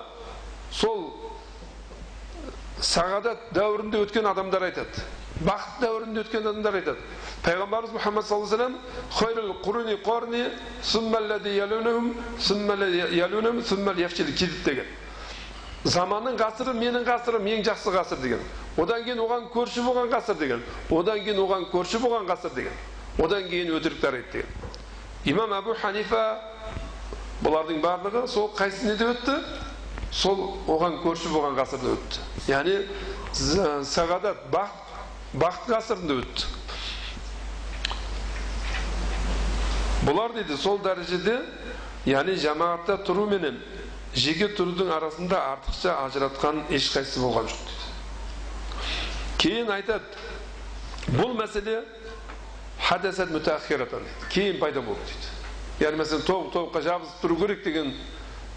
сол 0.73 1.00
сағадат 2.87 3.49
дәуірінде 3.56 4.02
өткен 4.06 4.28
адамдар 4.30 4.68
айтады 4.68 5.04
бақыт 5.46 5.80
дәуірінде 5.82 6.23
өткен 6.23 6.46
адамдар 6.46 6.78
айтады 6.78 7.00
пайғамбарымыз 7.46 7.96
мұхаммад 7.96 8.25
саллаллаху 8.28 8.54
алейhi 14.06 14.62
деген 14.64 14.87
заманның 15.87 16.35
ғасыры 16.40 16.73
менің 16.75 17.04
ғасырым 17.06 17.44
ең 17.46 17.61
жақсы 17.66 17.92
ғасыр 17.94 18.18
деген 18.23 18.40
одан 18.80 19.04
кейін 19.06 19.20
оған 19.23 19.44
көрші 19.52 19.85
болған 19.87 20.08
ғасыр 20.11 20.38
деген 20.40 20.64
одан 20.90 21.20
кейін 21.23 21.38
оған 21.44 21.68
көрші 21.70 22.00
болған 22.02 22.26
ғасыр 22.26 22.54
деген 22.56 22.75
одан 23.23 23.46
кейін 23.50 23.70
өтірік 23.76 24.00
тарайды 24.02 24.32
деген 24.32 24.75
имам 25.26 25.52
әбу 25.56 25.75
ханифа 25.80 26.23
бұлардың 27.42 27.80
барлығы 27.83 28.26
сол 28.30 28.50
қайсы 28.56 28.87
неде 28.87 29.09
өтті 29.12 29.37
сол 30.14 30.42
оған 30.71 31.00
көрші 31.02 31.33
болған 31.35 31.56
ғасырда 31.59 31.95
өтті 31.97 32.50
яғни 32.50 32.76
сағадат 33.90 34.47
бақыт 34.52 35.40
бақыт 35.42 35.73
ғасырында 35.75 36.18
өтті 36.23 36.45
бұлар 40.06 40.37
дейді 40.37 40.56
сол 40.62 40.78
дәрежеде 40.85 41.40
яғни 42.06 42.37
жамағатта 42.40 43.00
тұру 43.09 43.26
менен 43.30 43.59
жеке 44.14 44.49
тұрудың 44.56 44.92
арасында 44.95 45.42
артықша 45.56 45.97
ажыратқан 46.06 46.62
ешқайсысы 46.71 47.21
болған 47.25 47.50
жоқ 47.50 47.61
дейді 47.66 47.85
кейін 49.42 49.75
айтады 49.75 51.18
бұл 51.18 51.35
мәселе 51.37 51.80
хадасат 52.87 53.31
кейін 54.31 54.61
пайда 54.61 54.81
болды 54.81 55.00
дейді 55.11 55.85
яғни 55.85 55.99
мәселен 56.00 56.23
топ 56.26 56.52
тобыққа 56.55 56.83
жабысып 56.87 57.23
тұру 57.25 57.37
керек 57.40 57.64
деген 57.64 57.90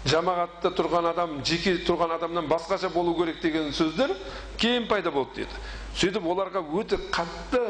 жамағатта 0.08 0.70
тұрған 0.72 1.10
адам 1.10 1.34
жеке 1.44 1.74
тұрған 1.84 2.14
адамнан 2.16 2.46
басқаша 2.48 2.88
болу 2.94 3.14
керек 3.18 3.40
деген 3.42 3.72
сөздер 3.72 4.14
кейін 4.56 4.86
пайда 4.88 5.10
болды 5.10 5.42
дейді 5.42 5.60
сөйтіп 5.98 6.24
оларға 6.32 6.62
өте 6.80 6.96
қатты 7.12 7.60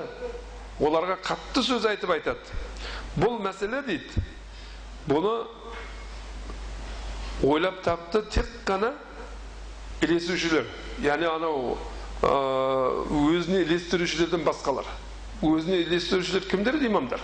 оларға 0.78 1.16
қатты 1.24 1.64
сөз 1.66 1.88
айтып 1.90 2.14
айтады 2.14 2.60
бұл 3.18 3.40
мәселе 3.42 3.82
дейді 3.88 4.22
бұны 5.08 5.34
ойлап 7.42 7.82
тапты 7.82 8.22
тек 8.30 8.46
қана 8.68 8.92
ілесушілер 10.04 10.68
яғни 11.02 11.26
анау 11.34 11.78
өзіне 12.22 13.64
ілестірушілерден 13.64 14.44
басқалар 14.44 14.86
өзіне 15.42 15.80
ілестірушілер 15.86 16.44
кімдер 16.50 16.76
имамдар 16.84 17.20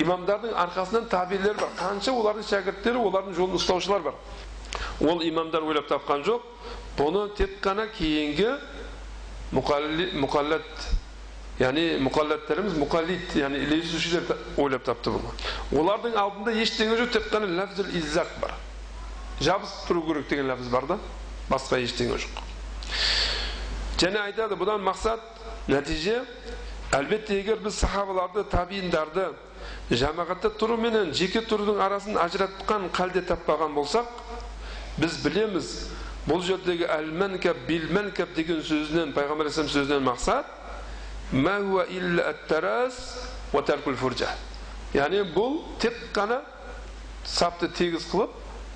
имамдардың 0.00 0.52
арқасынан 0.64 1.06
табилер 1.08 1.56
бар 1.56 1.70
қанша 1.78 2.12
олардың 2.12 2.46
шәкірттері 2.50 3.00
олардың 3.00 3.36
жолын 3.38 3.56
ұстаушылар 3.60 4.02
бар 4.08 4.14
ол 5.00 5.22
имамдар 5.24 5.64
ойлап 5.64 5.88
тапқан 5.88 6.24
жоқ 6.26 6.44
бұны 6.98 7.28
тек 7.38 7.58
қана 7.64 7.86
кейінгі 7.94 8.50
мұқаллат 9.56 10.86
яғни 11.60 11.86
мұқаллаттарымыз 12.04 12.76
мұқаллит 12.82 13.36
яғни 13.40 13.62
ілесушілер 13.64 14.26
ойлап 14.60 14.84
тапты 14.84 15.14
бұны 15.14 15.32
олардың 15.80 16.18
алдында 16.20 16.56
ештеңе 16.60 16.98
жоқ 17.00 17.14
тек 17.14 17.30
қана 17.32 17.48
ләфзіл 17.48 17.94
иззақ 18.02 18.34
бар 18.42 18.52
жабысып 19.40 19.88
тұру 19.88 20.04
керек 20.10 20.28
деген 20.28 20.50
ләфз 20.50 20.68
бар 20.72 20.90
да 20.90 20.98
басқа 21.48 21.80
ештеңе 21.80 22.18
жоқ 22.20 22.42
және 24.02 24.20
айтады 24.26 24.58
бұдан 24.60 24.84
мақсат 24.84 25.24
нәтиже 25.72 26.20
әлбетте 26.96 27.40
егер 27.40 27.60
біз 27.64 27.78
сахабаларды 27.82 28.44
табииндарды 28.50 29.28
жамағатта 29.90 30.50
тұру 30.60 30.76
менен 30.80 31.12
жеке 31.16 31.42
тұрудың 31.46 31.80
арасын 31.82 32.18
ажыратқан 32.20 32.90
қалде 32.96 33.22
таппаған 33.26 33.74
болсақ 33.76 34.08
біз 35.00 35.18
білеміз 35.24 35.72
бұл 36.26 36.42
жердегі 36.46 36.88
әл 36.90 37.10
мәнкәб 37.22 37.66
бил 37.68 37.88
мәнкәб 37.94 38.34
деген 38.36 38.62
сөзінен 38.66 39.12
пайғамбар 39.16 39.46
алейхисалам 39.46 39.72
сөзінен 39.74 40.06
мақсат 40.06 40.46
яғни 44.94 45.22
бұл 45.34 45.58
тек 45.82 45.94
қана 46.14 46.40
сапты 47.26 47.68
тегіс 47.68 48.06
қылып 48.12 48.30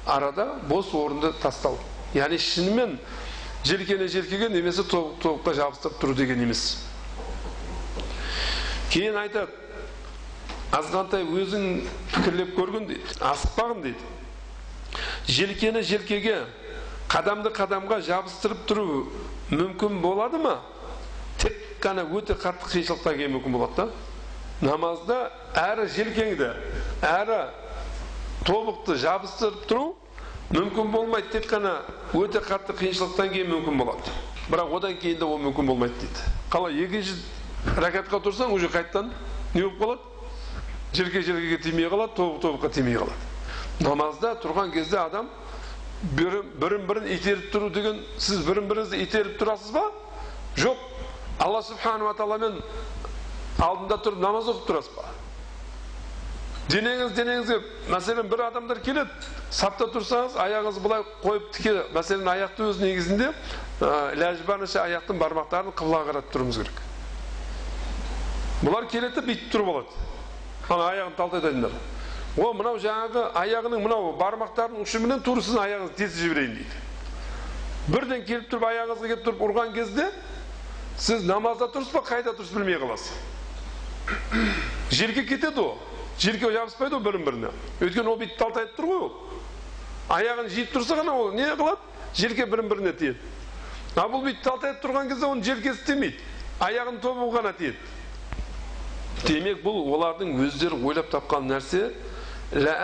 арада 0.07 0.59
бос 0.69 0.93
орынды 0.95 1.33
тастау. 1.43 1.79
Яғни 2.15 2.39
шынымен 2.39 2.99
желкені 3.65 4.09
желкеге 4.09 4.49
немесе 4.51 4.83
тобыққа 4.83 5.55
жабыстырып 5.55 6.01
тұру 6.03 6.17
деген 6.19 6.43
емес. 6.43 6.90
Кейін 8.91 9.17
айтады 9.21 9.53
азғантай 10.75 11.27
өзің 11.27 11.67
пікірлеп 12.15 12.57
көргін 12.59 12.89
дейді 12.91 13.19
асықпағын 13.31 13.85
дейді 13.87 15.35
желкені 15.35 15.83
желкеге 15.87 16.37
қадамды 17.11 17.51
қадамға 17.55 18.01
жабыстырып 18.07 18.67
тұру 18.71 18.85
мүмкін 19.51 19.99
болады 20.03 20.39
ма? 20.39 20.61
Тек 21.43 21.57
қана 21.83 22.05
өте 22.07 22.37
қатты 22.39 22.71
қиыншылықтан 22.71 23.17
кейін 23.19 23.35
мүмкін 23.35 23.57
болады 23.57 23.77
да. 23.81 23.89
Намазда 24.61 25.17
әрі 25.59 25.89
желкеңді 25.91 26.53
әрі 27.03 27.41
тобықты 28.47 28.99
жабыстырып 29.03 29.67
тұру 29.71 29.89
мүмкін 30.55 30.93
болмайды 30.95 31.35
тек 31.35 31.51
қана 31.51 31.81
өте 32.15 32.43
қатты 32.47 32.79
қиыншылықтан 32.79 33.35
кейін 33.35 33.51
мүмкін 33.57 33.83
болады. 33.83 34.15
Бірақ 34.51 34.75
одан 34.79 34.97
кейін 35.03 35.19
де 35.19 35.27
ол 35.27 35.39
мүмкін 35.43 35.67
болмайды 35.67 35.99
дейді. 36.05 36.31
Қалай 36.51 36.79
екінші 36.85 37.19
рәкатқа 37.67 38.21
тұрсаң 38.25 38.55
уже 38.55 38.69
қайтадан 38.73 39.11
не 39.55 39.63
болып 39.63 39.81
қалады? 39.81 40.01
Желке 40.93 41.23
желкеге 41.23 41.59
тимей 41.63 41.89
қалады 41.89 42.17
тобық 42.17 42.41
тобыққа 42.43 42.71
тимей 42.75 42.97
қалады. 42.97 43.19
Намазда 43.81 44.35
тұрған 44.43 44.73
кезде 44.75 44.99
адам 44.99 45.29
бірін 46.17 46.87
бірін 46.89 47.07
итеріп 47.15 47.53
тұру 47.53 47.71
деген 47.73 48.01
сіз 48.19 48.43
бірін 48.47 48.69
біріңізді 48.71 49.03
итеріп 49.05 49.39
тұрасыз 49.41 49.73
ба? 49.77 49.85
Жоқ. 50.57 50.77
Алла 51.41 51.63
субханала 51.63 52.13
тағаламен 52.17 52.59
алдында 53.61 54.01
тұрып 54.05 54.21
намаз 54.21 54.51
оқып 54.51 54.67
тұрасыз 54.69 54.97
ба? 54.97 55.07
Денеңіз 56.71 57.15
денеңізге 57.17 57.57
мәселен 57.91 58.29
бір 58.31 58.45
адамдар 58.49 58.81
келеді 58.85 59.11
сапта 59.51 59.89
тұрсаңыз 59.91 60.37
аяғыңызды 60.39 60.83
былай 60.85 61.03
қойып 61.23 61.49
тіке 61.57 61.73
мәселен 61.95 62.29
аяқты 62.31 62.69
өз 62.71 62.79
негізінде 62.83 63.33
ләжбаныша 64.21 64.85
аяқтың 64.85 65.19
бармақтарын 65.19 65.75
қыблаға 65.75 66.13
қаратып 66.13 66.37
тұруымыз 66.37 66.61
керек. 66.61 66.90
Бұлар 68.61 68.87
келеді 68.91 69.21
да 69.21 69.25
бүйтіп 69.25 69.53
тұрып 69.53 69.71
алады 69.73 69.89
ана 70.71 70.89
аяғын 70.93 71.17
талтайтатындар 71.17 71.73
о 72.39 72.53
мынау 72.55 72.79
жаңағы 72.79 73.25
аяғының 73.41 73.83
мынау 73.83 74.13
бармақтарының 74.21 74.85
ұшыменен 74.85 75.23
тура 75.25 75.43
сіздің 75.43 75.65
аяғыңызды 75.65 75.97
тесіп 75.99 76.21
жіберейін 76.23 76.53
дейді. 76.61 76.83
Бірден 77.91 78.23
келіп 78.29 78.47
тұрып 78.53 78.67
аяғыңызға 78.69 79.11
келіп 79.11 79.25
тұрып 79.27 79.43
ұрған 79.49 79.73
кезде 79.75 80.07
сіз 81.01 81.25
намазда 81.27 81.67
тұрсыз 81.75 81.91
ба 81.97 82.05
қайда 82.07 82.37
тұрсыз 82.39 82.55
білмей 82.55 82.79
қаласыз. 82.79 83.11
Жерге 84.95 85.25
кетеді 85.27 85.65
ол. 85.65 85.79
Жерге 86.19 86.53
жабыспайды 86.55 86.97
ол 86.97 87.03
бірін 87.03 87.27
біріне 87.27 87.51
өйткені 87.81 88.13
ол 88.13 88.19
бүйтіп 88.21 88.39
талтайып 88.39 88.77
тұр 88.79 88.91
ғой 88.93 89.05
ол. 89.09 89.13
Аяғын 90.11 90.51
жиып 90.53 90.75
тұрса 90.75 90.99
ғана 91.01 91.17
ол 91.17 91.33
не 91.35 91.49
қылады? 91.51 91.81
Желке 92.15 92.47
бірін 92.47 92.69
біріне 92.71 92.93
тиеді. 92.93 93.19
А 93.97 94.07
бұл 94.07 94.23
бүйтіп 94.27 94.45
талтайып 94.45 94.83
тұрған 94.85 95.09
кезде 95.11 95.27
оның 95.27 95.47
желкесі 95.47 95.87
тимейді 95.87 96.19
аяғының 96.61 97.01
тобы 97.01 97.31
ғана 97.33 97.53
тиеді. 97.57 97.79
Демек 99.27 99.63
бұл 99.65 99.83
олардың 99.95 100.35
өздері 100.47 100.81
ойлап 100.85 101.11
тапқан 101.13 101.49
нәрсе 101.51 101.91
лә 102.53 102.75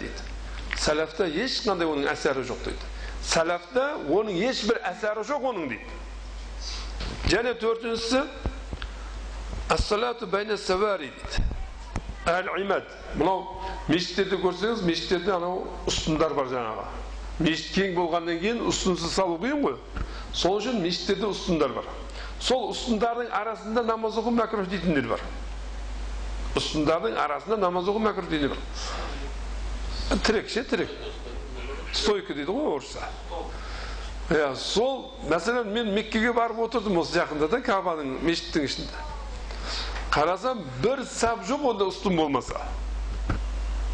дейді 0.00 0.34
сәләфта 0.78 1.26
ешқандай 1.30 1.86
оның 1.88 2.08
әсері 2.10 2.42
жоқ 2.46 2.64
дейді 2.66 2.92
сәләфта 3.24 3.84
оның 4.10 4.36
ешбір 4.50 4.80
әсәрі 4.90 5.24
жоқ 5.28 5.46
оның 5.50 5.68
дейді 5.72 7.32
және 7.32 7.54
төртіншісі 7.62 8.22
ассалату 9.74 10.26
байна 10.26 10.58
савари 10.58 11.10
дейді 11.14 11.42
әл 12.34 12.50
имад 12.60 12.90
мынау 13.14 13.46
мешіттерде 13.88 14.40
көрсеңіз 14.42 14.84
мешіттерде 14.84 15.34
анау 15.36 15.64
ұстындар 15.88 16.34
бар 16.36 16.50
жаңағы 16.52 16.86
мешіт 17.44 17.74
кең 17.76 17.94
болғаннан 17.98 18.40
кейін 18.42 18.62
ұстынсыз 18.70 19.14
салу 19.14 19.38
қиын 19.42 19.62
ғой 19.64 19.78
сол 20.32 20.58
үшін 20.60 20.82
мешіттерде 20.82 21.30
ұстындар 21.30 21.74
бар 21.76 21.88
сол 22.40 22.70
ұстындардың 22.72 23.30
арасында 23.34 23.84
намаз 23.86 24.18
оқу 24.20 24.32
мәкрух 24.34 24.68
дейтіндер 24.70 25.08
бар. 25.14 25.22
Ұстындардың 26.58 27.16
арасында 27.18 27.58
намаз 27.62 27.88
оқу 27.90 28.02
мәкрух 28.04 28.28
дейтіндер 28.30 28.56
бар. 28.56 30.20
Тірек 30.26 30.50
ше 30.50 30.64
тірек. 30.64 30.90
Стойка 31.92 32.34
дейді 32.34 32.52
ғой 32.52 32.76
орысша. 32.76 33.08
Иә 34.30 34.54
сол 34.56 35.12
мәселен 35.28 35.72
мен 35.72 35.92
меккеге 35.94 36.32
барып 36.32 36.62
отырдым 36.66 36.98
осы 37.00 37.18
жақында 37.18 37.48
да 37.52 37.60
кабаның 37.64 38.18
мешіттің 38.24 38.68
ішінде. 38.68 39.02
Қарасам 40.14 40.62
бір 40.82 41.04
сап 41.10 41.44
жоқ 41.48 41.68
онда 41.72 41.88
ұстын 41.90 42.16
болмаса. 42.16 42.60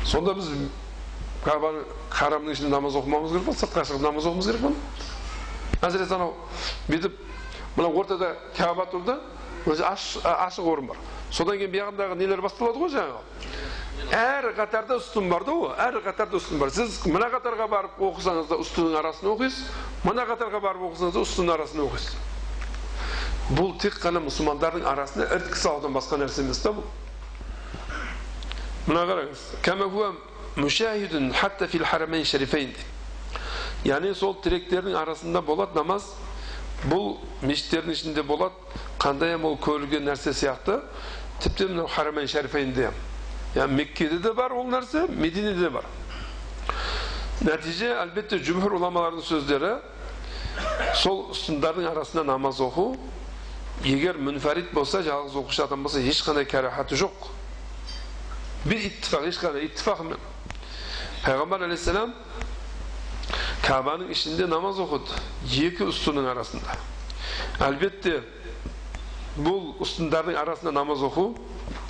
Сонда 0.06 0.34
біз 0.38 0.48
кабаның 1.44 1.84
харамның 2.12 2.54
ішінде 2.54 2.70
намаз 2.72 2.96
оқымауымыз 3.00 3.32
керек 3.32 3.46
па 3.48 3.54
сыртқа 3.56 3.84
шығып 3.88 4.04
намаз 4.04 4.26
оқуымыз 4.28 4.50
керек 4.50 4.64
па 5.80 5.88
әсіресе 5.88 6.16
анау 6.16 6.34
бүйтіп 6.88 7.16
мына 7.76 7.88
ортада 7.88 8.34
каба 8.56 8.86
тұр 8.90 9.04
да 9.06 9.18
өзі 9.66 9.84
ашық 9.84 10.66
орын 10.66 10.86
бар. 10.90 10.96
Содан 11.30 11.58
кейін 11.60 11.70
бұяғындағы 11.74 12.16
нелер 12.18 12.40
басталады 12.42 12.80
ғой 12.80 12.90
жаңағы? 12.94 13.20
Әр 14.16 14.50
қатарда 14.56 14.96
ұстын 14.98 15.28
бар 15.30 15.44
да 15.44 15.52
ғой 15.54 15.74
әр 15.84 16.00
қатарда 16.02 16.40
ұстын 16.40 16.58
бар. 16.58 16.72
Сіз 16.74 16.98
мына 17.06 17.28
қатарға 17.34 17.68
барып 17.70 18.00
оқысаңыз 18.00 18.48
да 18.50 18.58
ұстынның 18.64 18.96
арасын 18.98 19.30
оқисыз 19.34 19.64
мына 20.06 20.24
қатарға 20.30 20.60
барып 20.64 20.82
оқысаңыз 20.88 21.14
да 21.14 21.20
ұстынның 21.26 21.54
арасын 21.54 21.84
оқисыз 21.84 22.14
бұл 23.50 23.72
тек 23.82 23.96
қана 23.98 24.20
мұсылмандардың 24.22 24.84
арасында 24.86 25.26
іріткі 25.34 25.58
салудан 25.58 25.94
басқа 25.96 26.20
нәрсе 26.22 26.44
емес 26.44 26.60
та 26.62 26.70
бұл. 26.70 26.86
Мына 28.86 29.02
қараңыз 29.10 29.40
яғни 33.84 34.10
сол 34.14 34.34
тіректердің 34.44 34.96
арасында 35.00 35.40
болады 35.40 35.78
намаз 35.78 36.10
бұл 36.88 37.18
мешіттердің 37.44 37.92
ішінде 37.92 38.22
болады 38.24 38.54
қандай 39.00 39.36
ол 39.36 39.58
көрілген 39.60 40.06
нәрсе 40.08 40.32
сияқты 40.32 40.80
тіпті 41.42 41.70
мынау 41.72 41.88
харамейн 41.92 42.28
шарифейнде 42.28 42.90
яғни 43.54 43.76
меккеде 43.82 44.18
де 44.18 44.32
бар 44.32 44.52
ол 44.52 44.68
нәрсе 44.70 45.06
мединеде 45.08 45.60
де 45.60 45.70
бар. 45.70 45.84
Нәтиже 47.44 47.92
әлбетте 47.96 48.38
жұмхур 48.44 48.78
ғұламалардың 48.78 49.24
сөздері 49.24 49.74
сол 51.00 51.30
ұстындардың 51.34 51.88
арасында 51.90 52.24
намаз 52.28 52.60
оқу 52.64 52.94
егер 53.84 54.18
мүнфәрид 54.20 54.72
болса 54.76 55.00
жалғыз 55.04 55.36
оқушы 55.40 55.64
адам 55.64 55.84
болса 55.84 56.00
ешқандай 56.00 56.44
кәрахаты 56.48 56.98
жоқ. 57.00 57.30
Бір 58.64 58.84
иттифақ 58.90 59.28
ешқандай 59.30 59.68
иттифақымен 59.70 60.20
пайғамбар 61.24 61.64
алейхисалам 61.64 62.12
кабаның 63.64 64.10
ішінде 64.14 64.46
намаз 64.50 64.80
оқыды 64.82 65.16
екі 65.68 65.88
үстінің 65.90 66.30
арасында 66.32 66.76
әлбетте 67.66 68.20
бұл 69.36 69.76
үстіндардың 69.84 70.38
арасында 70.40 70.72
намаз 70.74 71.04
оқу 71.06 71.26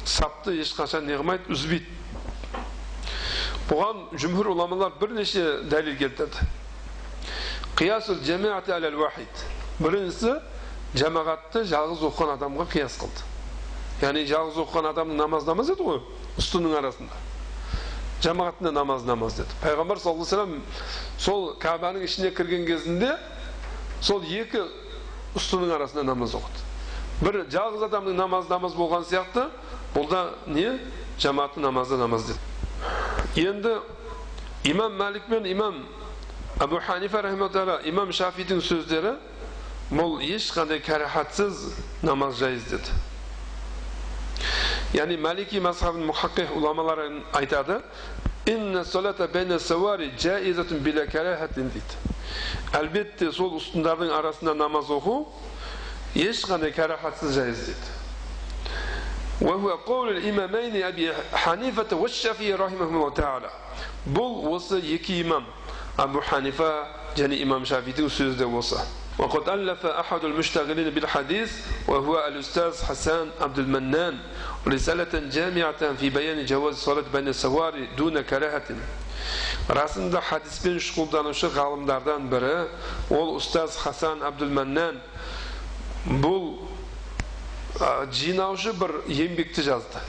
сапты 0.04 0.56
ешқашан 0.60 1.06
не 1.06 1.16
қылмайды 1.18 1.52
үзбейді 1.54 1.98
бұған 3.70 4.04
жұмхур 4.18 4.52
ғұламалар 4.52 4.96
бірнеше 5.00 5.44
дәлел 5.70 5.96
келтірді 6.00 6.48
қиясул 7.78 8.18
біріншісі 9.80 10.34
жамағатты 11.00 11.62
жалғыз 11.70 12.02
оқыған 12.10 12.34
адамға 12.34 12.66
қияс 12.68 12.98
қылды 13.00 13.22
яғни 14.02 14.26
жалғыз 14.28 14.58
оқыған 14.60 14.90
адамның 14.90 15.16
намаз 15.22 15.46
намаз 15.48 15.70
еді 15.72 15.86
ғой 15.86 16.00
үстінің 16.40 16.74
арасында 16.83 17.16
жамағаттың 18.24 18.68
да 18.68 18.72
намаз 18.72 19.04
намаз 19.04 19.38
деді 19.40 19.56
пайғамбар 19.62 19.98
саллаллаху 19.98 20.24
вассалам 20.24 20.56
сол 21.18 21.54
кабаның 21.61 22.04
ішіне 22.04 22.30
кірген 22.37 22.66
кезінде 22.68 23.14
сол 24.00 24.24
екі 24.24 24.66
үстінің 25.38 25.72
арасында 25.76 26.04
намаз 26.11 26.35
оқыды 26.37 27.24
бір 27.24 27.40
жалғыз 27.52 27.87
адамның 27.88 28.18
намазы 28.18 28.52
намаз 28.52 28.76
болған 28.76 29.06
сияқты 29.09 29.46
бұл 29.94 30.09
да 30.11 30.22
не 30.46 30.78
жамағаттың 31.20 31.64
намазы 31.64 31.96
намаз 32.00 32.28
деді 32.28 33.46
енді 33.48 33.78
имам 34.64 34.96
мәлик 35.00 35.28
пен 35.28 35.46
имам 35.48 35.85
абу 36.59 36.80
ханифа 36.80 37.22
имам 37.85 38.12
шафидің 38.12 38.61
сөздері 38.61 39.16
бұл 39.90 40.20
ешқандай 40.22 40.80
кәрахатсыз 40.80 41.72
намаз 42.02 42.38
жайыз 42.38 42.64
деді 42.70 42.92
ya'ni 44.94 45.16
maliki 45.16 45.61
mezhabın 45.61 46.03
muhakkih 46.03 46.57
ulamalarin 46.57 47.24
aytadı. 47.35 47.83
İnne 48.46 48.85
salata 48.85 49.35
beyne 49.35 49.59
sevari 49.59 50.12
caizetun 50.18 50.85
bile 50.85 51.09
kerehetin 51.09 51.70
dedi. 51.70 52.11
Elbette 52.74 53.33
so'l 53.33 53.53
ustunlarning 53.53 54.12
arasında 54.12 54.59
namaz 54.59 54.90
oku, 54.90 55.11
namoz 55.11 55.26
o'qu 56.14 56.26
hech 56.26 56.42
qanday 56.48 56.72
karahatsiz 56.72 57.35
jaiz 57.35 57.66
deydi 57.66 58.00
وهو 59.40 59.70
قول 59.70 60.09
الإمامين 60.16 60.83
أبي 60.83 61.12
حنيفة 61.33 61.96
والشافعي 61.96 62.55
رحمهم 62.55 62.96
الله 62.96 63.11
تعالى 63.11 63.50
بل 64.07 64.20
وصى 64.20 64.94
يكي 64.94 65.20
إمام 65.20 65.44
أبو 65.98 66.20
حنيفة 66.20 66.70
جاني 67.16 67.42
إمام 67.42 67.64
شافعي 67.64 68.05
وسيزد 68.05 68.42
وصى 68.42 68.81
وقد 69.18 69.48
ألف 69.48 69.87
أحد 69.87 70.24
المشتغلين 70.24 70.90
بالحديث 70.90 71.53
وهو 71.88 72.26
الأستاذ 72.26 72.85
حسان 72.85 73.31
عبد 73.40 73.59
المنان 73.59 74.18
رسالة 74.67 75.13
جامعة 75.30 75.93
في 75.93 76.10
بيان 76.10 76.45
جواز 76.45 76.73
الصلاة 76.73 77.06
بين 77.13 77.28
السواري 77.28 77.95
دون 77.97 78.21
كراهة 78.21 78.75
расында 79.65 80.21
хадиспен 80.21 80.78
шұғылданушы 80.78 81.49
ғалымдардан 81.56 82.28
бірі 82.30 82.67
ол 83.13 83.36
ұстаз 83.39 83.78
хасан 83.82 84.21
абдулманнан 84.25 84.99
бұл 86.21 86.60
жинаушы 88.13 88.75
бір 88.78 88.99
еңбекті 89.10 89.65
жазды 89.65 90.04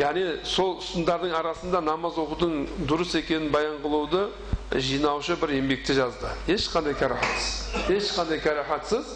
яғни 0.00 0.24
сол 0.48 0.78
ұстындардың 0.80 1.36
арасында 1.38 1.82
намаз 1.84 2.16
оқудың 2.18 2.86
дұрыс 2.88 3.12
екенін 3.20 3.52
баян 3.52 3.76
қылуды 3.84 4.24
жинаушы 4.72 5.36
бір 5.38 5.52
еңбекті 5.60 5.98
жазды 6.00 6.32
ешқандай 6.50 6.96
кәрахатсыз 6.98 7.92
ешқандай 7.92 8.40
кәрахатсыз 8.42 9.12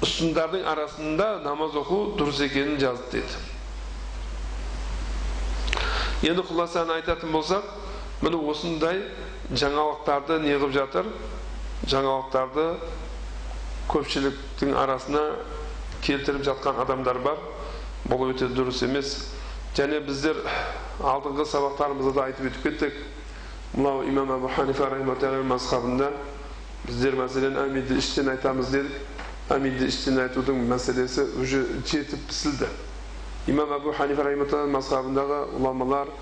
ұстындардың 0.00 0.62
арасында 0.64 1.26
намаз 1.44 1.74
оқу 1.76 1.98
дұрыс 2.16 2.40
екенін 2.46 2.78
жазды 2.80 3.20
деді 3.20 3.34
енді 6.30 6.42
құласаны 6.48 6.96
айтатын 6.98 7.32
болсақ 7.34 7.64
міне 8.24 8.40
осындай 8.52 9.02
жаңалықтарды 9.52 10.40
не 10.44 10.54
қылып 10.56 10.72
жатыр 10.76 11.06
жаңалықтарды 11.92 12.64
көпшіліктің 13.92 14.74
арасына 14.76 15.22
келтіріп 16.04 16.44
жатқан 16.48 16.80
адамдар 16.84 17.20
бар 17.24 17.38
бұл 18.08 18.30
өте 18.30 18.48
дұрыс 18.52 18.80
емес 18.86 19.14
және 19.76 20.00
біздер 20.04 20.40
алдыңғы 21.00 21.44
сабақтарымызда 21.52 22.12
да 22.16 22.26
айтып 22.30 22.50
өтіп 22.50 22.62
кеттік 22.68 22.94
мынау 23.76 24.04
имам 24.08 24.32
абу 24.32 24.48
ханифа 24.56 24.88
мазхабында 25.44 26.12
біздер 26.86 27.16
мәселен 27.20 27.56
әминді 27.60 27.98
іштен 27.98 28.28
айтамыз 28.32 28.72
дедік 28.72 29.09
әминді 29.50 29.88
іштен 29.90 30.20
айтудың 30.22 30.60
мәселесі 30.70 31.24
уже 31.40 31.64
жетіп 31.86 32.26
пісілді 32.28 32.68
имам 33.50 33.72
абу 33.72 33.92
ханифа 33.96 34.22
рахиматалла 34.26 34.70
мазхабындағы 34.70 35.40
ғұламалар 35.56 36.12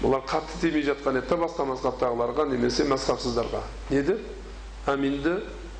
бұлар 0.00 0.24
қатты 0.26 0.60
тимей 0.62 0.86
жатқан 0.86 1.20
еді 1.20 1.36
басқа 1.42 1.66
мазхабтағыларға 1.68 2.46
немесе 2.52 2.86
мазхабсыздарға 2.88 3.60
не 3.90 4.02
деп 4.06 4.88
әминді 4.88 5.36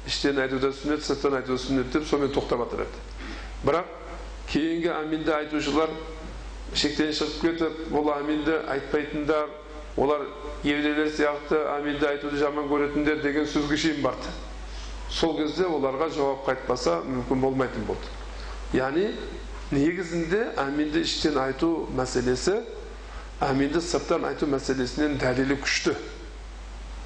іштен 0.06 0.38
айтуда 0.42 0.72
сүннет 0.76 1.06
сырттан 1.06 1.38
айтуда 1.40 1.58
сүннет 1.62 1.90
деп 1.94 2.06
сонымен 2.10 2.34
тоқтап 2.36 2.66
жатыр 2.66 2.84
еді 2.84 3.02
бірақ 3.64 3.96
кейінгі 4.52 4.92
әминді 4.98 5.34
айтушылар 5.38 5.96
шектен 6.74 7.12
шығып 7.16 7.40
кетіп 7.46 7.82
бұл 7.94 8.12
әминді 8.18 8.58
айтпайтындар 8.76 9.50
олар 9.96 10.26
еврейлер 10.64 11.10
сияқты 11.12 11.58
аминді 11.76 12.06
айтуды 12.08 12.38
жаман 12.40 12.68
көретіндер 12.70 13.22
деген 13.22 13.46
сөзге 13.46 13.76
шейін 13.76 14.02
барды 14.04 14.32
сол 15.12 15.36
кезде 15.36 15.66
оларға 15.68 16.08
жауап 16.14 16.46
қайтпаса 16.46 17.00
мүмкін 17.04 17.40
болмайтын 17.44 17.84
болды. 17.86 18.08
Яғни 18.72 19.10
негізінде 19.72 20.46
әминді 20.60 21.02
іштен 21.04 21.38
айту 21.40 21.88
мәселесі 21.96 22.58
әминді 23.44 23.82
сырттан 23.84 24.26
айту 24.30 24.48
мәселесінен 24.48 25.18
дәлелі 25.20 25.58
күшті. 25.60 25.94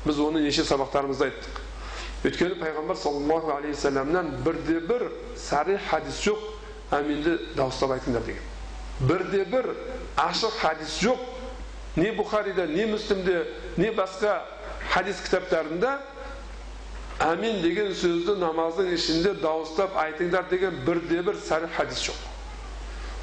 Біз 0.06 0.20
оны 0.22 0.44
неше 0.44 0.64
сабақтарымызда 0.66 1.30
айттық. 1.30 1.62
Өйткені 2.26 2.58
пайғамбар 2.60 2.98
саллаллаху 2.98 3.54
алейхи 3.56 3.74
вассаламнан 3.74 4.30
бірде 4.44 4.80
бір 4.86 5.08
сарих 5.36 5.82
хадис 5.90 6.20
жоқ 6.24 6.42
әминді 6.94 7.36
дауыстап 7.56 7.96
айтыңдар 7.96 8.24
деген. 8.26 8.42
Бірде 9.00 9.44
бір 9.50 9.72
ашық 10.16 10.54
хадис 10.62 10.98
жоқ 11.02 11.22
не 11.96 12.12
бұхарида 12.16 12.66
не 12.70 12.86
мүслімде 12.90 13.42
не 13.76 13.90
басқа 13.94 14.40
хадис 14.92 15.20
кітаптарында 15.26 15.98
әмин 17.24 17.62
деген 17.62 17.94
сөзді 17.96 18.36
намаздың 18.40 18.90
ішінде 18.92 19.32
дауыстап 19.40 19.96
айтыңдар 19.96 20.50
деген 20.50 20.74
бірде 20.86 21.22
бір 21.24 21.38
сарих 21.46 21.72
хадис 21.76 22.02
жоқ 22.04 22.18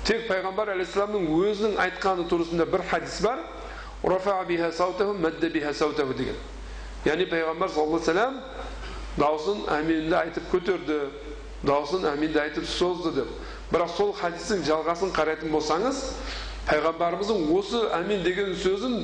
тек 0.07 0.25
пайғамбар 0.29 0.73
алейхисаламның 0.73 1.27
өзінің 1.37 1.77
айтқаны 1.85 2.25
турасында 2.31 2.65
бір 2.65 2.81
хадис 2.89 3.21
бар 3.21 3.39
деген 6.17 6.35
яғни 7.05 7.29
пайғамбар 7.29 7.69
саллаллаху 7.69 8.11
алейхи 8.11 8.41
дауысын 9.19 9.65
әминді 9.77 10.15
айтып 10.17 10.49
көтерді 10.51 10.99
дауысын 11.67 12.07
әминді 12.09 12.39
айтып 12.41 12.65
созды 12.65 13.11
деп 13.19 13.27
бірақ 13.71 13.91
сол 13.93 14.13
хадистің 14.17 14.63
жалғасын 14.67 15.13
қарайтын 15.13 15.53
болсаңыз 15.53 15.99
пайғамбарымыздың 16.69 17.51
осы 17.53 17.83
әмин 17.99 18.23
деген 18.25 18.55
сөзін 18.57 19.03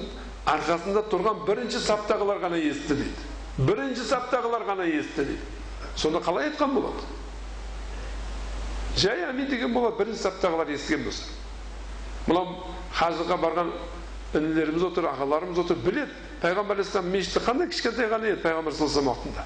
арқасында 0.49 1.05
тұрған 1.11 1.43
бірінші 1.45 1.81
саптағылар 1.85 2.41
ғана 2.41 2.57
естіді 2.57 3.03
дейді 3.03 3.27
бірінші 3.59 4.05
саптағылар 4.07 4.63
ғана 4.67 4.85
естіді 4.87 5.33
дейді 5.33 5.43
сонда 5.99 6.21
қалай 6.23 6.49
айтқан 6.49 6.71
болады 6.77 7.03
жай 8.95 9.25
әмин 9.27 9.49
деген 9.51 9.73
болады 9.75 9.99
бірінші 9.99 10.21
саптағылар 10.23 10.71
естіген 10.75 11.03
болса 11.03 11.25
мынау 12.27 12.45
хажыға 12.95 13.37
барған 13.41 13.73
інілеріміз 14.37 14.83
отыр 14.89 15.09
ағаларымыз 15.11 15.59
отыр 15.63 15.81
біледі 15.83 16.13
пайғамбар 16.41 16.79
алейхисалам 16.79 17.11
мешіті 17.11 17.43
қандай 17.43 17.67
кішкентай 17.73 18.07
ғана 18.11 18.31
еді 18.31 18.41
пайғамбар 18.45 18.73
саллаллаху 18.77 19.09
уақытында 19.11 19.43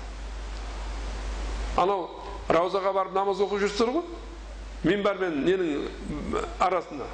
анау 1.81 1.99
раузаға 2.49 2.93
барып 2.93 3.17
намаз 3.17 3.41
оқып 3.41 3.63
жүрсіздер 3.63 3.93
ғой 3.95 4.05
минбар 4.83 5.17
мен 5.21 5.41
ненің 5.47 5.69
арасында 6.59 7.07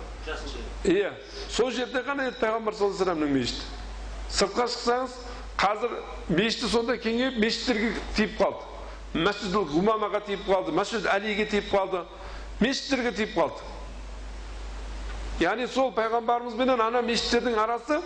иә 0.84 1.14
сол 1.48 1.72
жерде 1.72 2.04
ғана 2.04 2.28
еді 2.28 2.42
пайғамбар 2.42 2.76
саллаллаху 2.76 2.98
вассаламның 2.98 3.36
мешіті 3.38 3.64
сыртқа 4.30 4.68
шықсаңыз 4.74 5.14
қазір 5.60 5.92
мешіті 6.32 6.70
сондай 6.72 7.00
кеңейіп 7.04 7.40
мешіттерге 7.42 7.92
тиіп 8.16 8.38
қалды. 8.40 8.68
Мәсжидул 9.26 9.66
гумамаға 9.68 10.22
тиіп 10.28 10.46
қалды 10.48 10.72
мәсжид 10.76 11.08
әлиге 11.12 11.48
тиіп 11.52 11.72
қалды 11.74 12.04
мешіттерге 12.62 13.12
тиіп 13.18 13.36
қалды. 13.36 13.66
Яғни 15.44 15.68
сол 15.72 15.92
пайғамбарымыз 15.96 16.56
бенен 16.60 16.82
ана 16.84 17.02
мешіттердің 17.04 17.58
арасы 17.60 18.00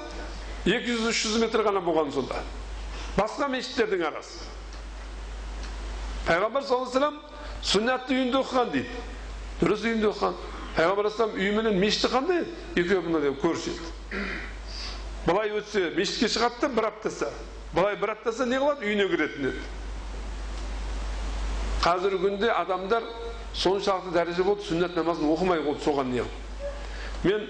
200-300 0.66 1.40
метр 1.44 1.66
ғана 1.66 1.82
болған 1.84 2.12
сонда. 2.14 2.42
Басқа 3.18 3.50
мешіттердің 3.54 4.08
арасы. 4.10 4.48
Пайғамбар 6.28 6.64
саллаллаху 6.64 6.90
вассалам 6.90 7.20
сүннатты 7.62 8.16
үйінде 8.18 8.40
оқыған 8.40 8.74
дейді. 8.74 9.04
Дұрыс 9.62 9.86
үйінде 9.86 10.10
оқыған 10.10 10.38
пайғамбар 10.78 11.10
алейхисалам 11.10 11.38
үйі 11.38 11.52
менен 11.58 11.78
мешіті 11.82 12.10
қандай 12.10 12.46
екеуі 12.76 13.04
мынадай 13.06 13.34
көрші 13.44 13.74
еді 13.74 14.24
былай 15.26 15.54
өтсе 15.58 15.92
мешітке 15.96 16.28
шығады 16.32 16.62
да 16.62 16.70
бір 16.70 16.90
аттаса 16.92 17.32
былай 17.74 17.96
бір 17.96 18.16
аттаса 18.16 18.46
не 18.46 18.60
қылады? 18.60 18.86
Үйіне 18.86 19.08
кіретін 19.10 19.50
еді. 19.50 19.62
Қазіргі 21.84 22.20
күнде 22.24 22.52
адамдар 22.52 23.04
соншалықты 23.54 24.14
дәреже 24.14 24.44
болды 24.44 24.68
сүннат 24.68 24.96
намазын 24.96 25.30
оқымай 25.32 25.64
қалды 25.64 25.84
соған 25.84 26.12
не 26.12 26.24
мен 27.24 27.48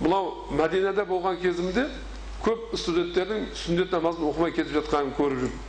мынау 0.00 0.48
мәдинада 0.50 1.04
болған 1.06 1.38
кезімде 1.42 1.86
көп 2.44 2.74
студенттердің 2.76 3.46
сүннет 3.56 3.92
намазын 3.92 4.26
оқымай 4.28 4.52
кетіп 4.56 4.80
жатқанын 4.80 5.14
көріп 5.18 5.44
жүрдім. 5.44 5.62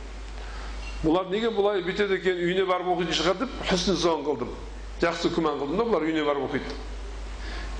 Бұлар 1.04 1.30
неге 1.30 1.50
бұлай 1.52 1.82
бүйтеді 1.84 2.18
екен 2.18 2.40
үйіне 2.40 2.64
барып 2.68 2.88
оқитын 2.94 3.16
шығар 3.16 3.38
деп 3.44 3.52
қылдым. 3.68 4.52
Жақсы 5.00 5.30
күмән 5.36 5.60
қылдым 5.60 5.76
да 5.76 5.84
бұлар 5.84 6.06
үйіне 6.08 6.24
барып 6.24 6.48
оқиды. 6.48 6.76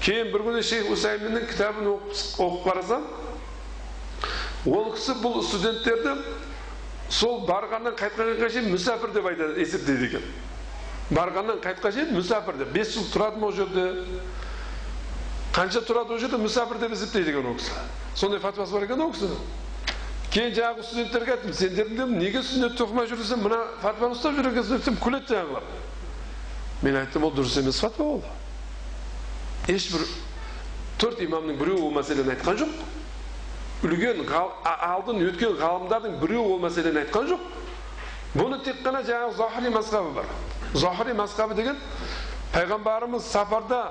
Кейін 0.07 0.31
бір 0.31 0.45
күні 0.47 0.63
шейх 0.63 0.91
усайминнің 0.95 1.49
кітабын 1.51 1.89
оқып 1.91 2.61
қарасам 2.63 3.07
ол 4.71 4.93
кісі 4.95 5.17
бұл 5.19 5.41
студенттерді 5.43 6.13
сол 7.11 7.41
барғаннан 7.49 7.97
қайтқанға 7.99 8.51
шейін 8.55 8.71
мүсәпір 8.71 9.15
деп 9.17 9.27
айтады 9.33 9.59
есептейді 9.65 10.07
екен 10.11 10.29
барғаннан 11.11 11.59
қайтқан 11.65 11.97
шейін 11.97 12.15
мүсәпір 12.15 12.63
деп 12.63 12.73
бес 12.75 12.95
жыл 12.95 13.11
тұрады 13.11 13.43
ма 13.43 13.51
ол 13.51 13.59
жерде 13.59 13.89
қанша 15.59 15.83
тұрады 15.87 16.15
ол 16.15 16.23
жерде 16.23 16.39
мүсәпір 16.43 16.81
деп 16.87 16.95
есептейді 16.95 17.35
екен 17.35 17.51
ол 17.51 17.59
кісі 17.59 17.75
сондай 18.15 18.43
фатуасы 18.47 18.79
бар 18.79 18.87
екен 18.87 19.03
ол 19.03 19.13
кісінің 19.15 19.45
кейін 20.35 20.57
жаңағы 20.57 20.87
студенттерге 20.87 21.37
айттым 21.37 21.55
сендер 21.55 22.11
неге 22.15 22.43
сүннетті 22.47 22.87
оқымай 22.87 23.07
жүрсің 23.11 23.43
мына 23.43 23.61
фатуаны 23.83 24.19
ұстап 24.19 24.35
жүр 24.39 24.51
екенсіңдер 24.51 24.83
десем 24.83 24.99
күледі 25.03 25.35
жаңағылар 25.35 25.71
мен 26.83 26.99
айттым 27.01 27.25
ол 27.27 27.33
дұрыс 27.39 27.59
емес 27.63 27.79
фатуа 27.81 28.19
ол 28.19 28.27
ешбір 29.69 30.05
төрт 31.01 31.21
имамның 31.27 31.59
біреуі 31.59 31.83
ол 31.89 31.95
мәселені 31.97 32.35
айтқан 32.37 32.61
жоқ 32.61 33.87
үлген 33.87 34.23
алдын 34.31 35.23
өткен 35.27 35.57
ғалымдардың 35.59 36.19
біреуі 36.23 36.55
ол 36.55 36.61
мәселені 36.63 37.03
айтқан 37.03 37.29
жоқ 37.33 37.49
бұны 38.37 38.61
тек 38.65 38.83
қана 38.85 39.03
жаңағы 39.07 39.37
захри 39.37 39.73
мазхабы 39.75 40.13
бар 40.17 40.31
захри 40.75 41.13
мазхабы 41.19 41.55
деген 41.59 41.77
пайғамбарымыз 42.55 43.27
сапарда 43.33 43.83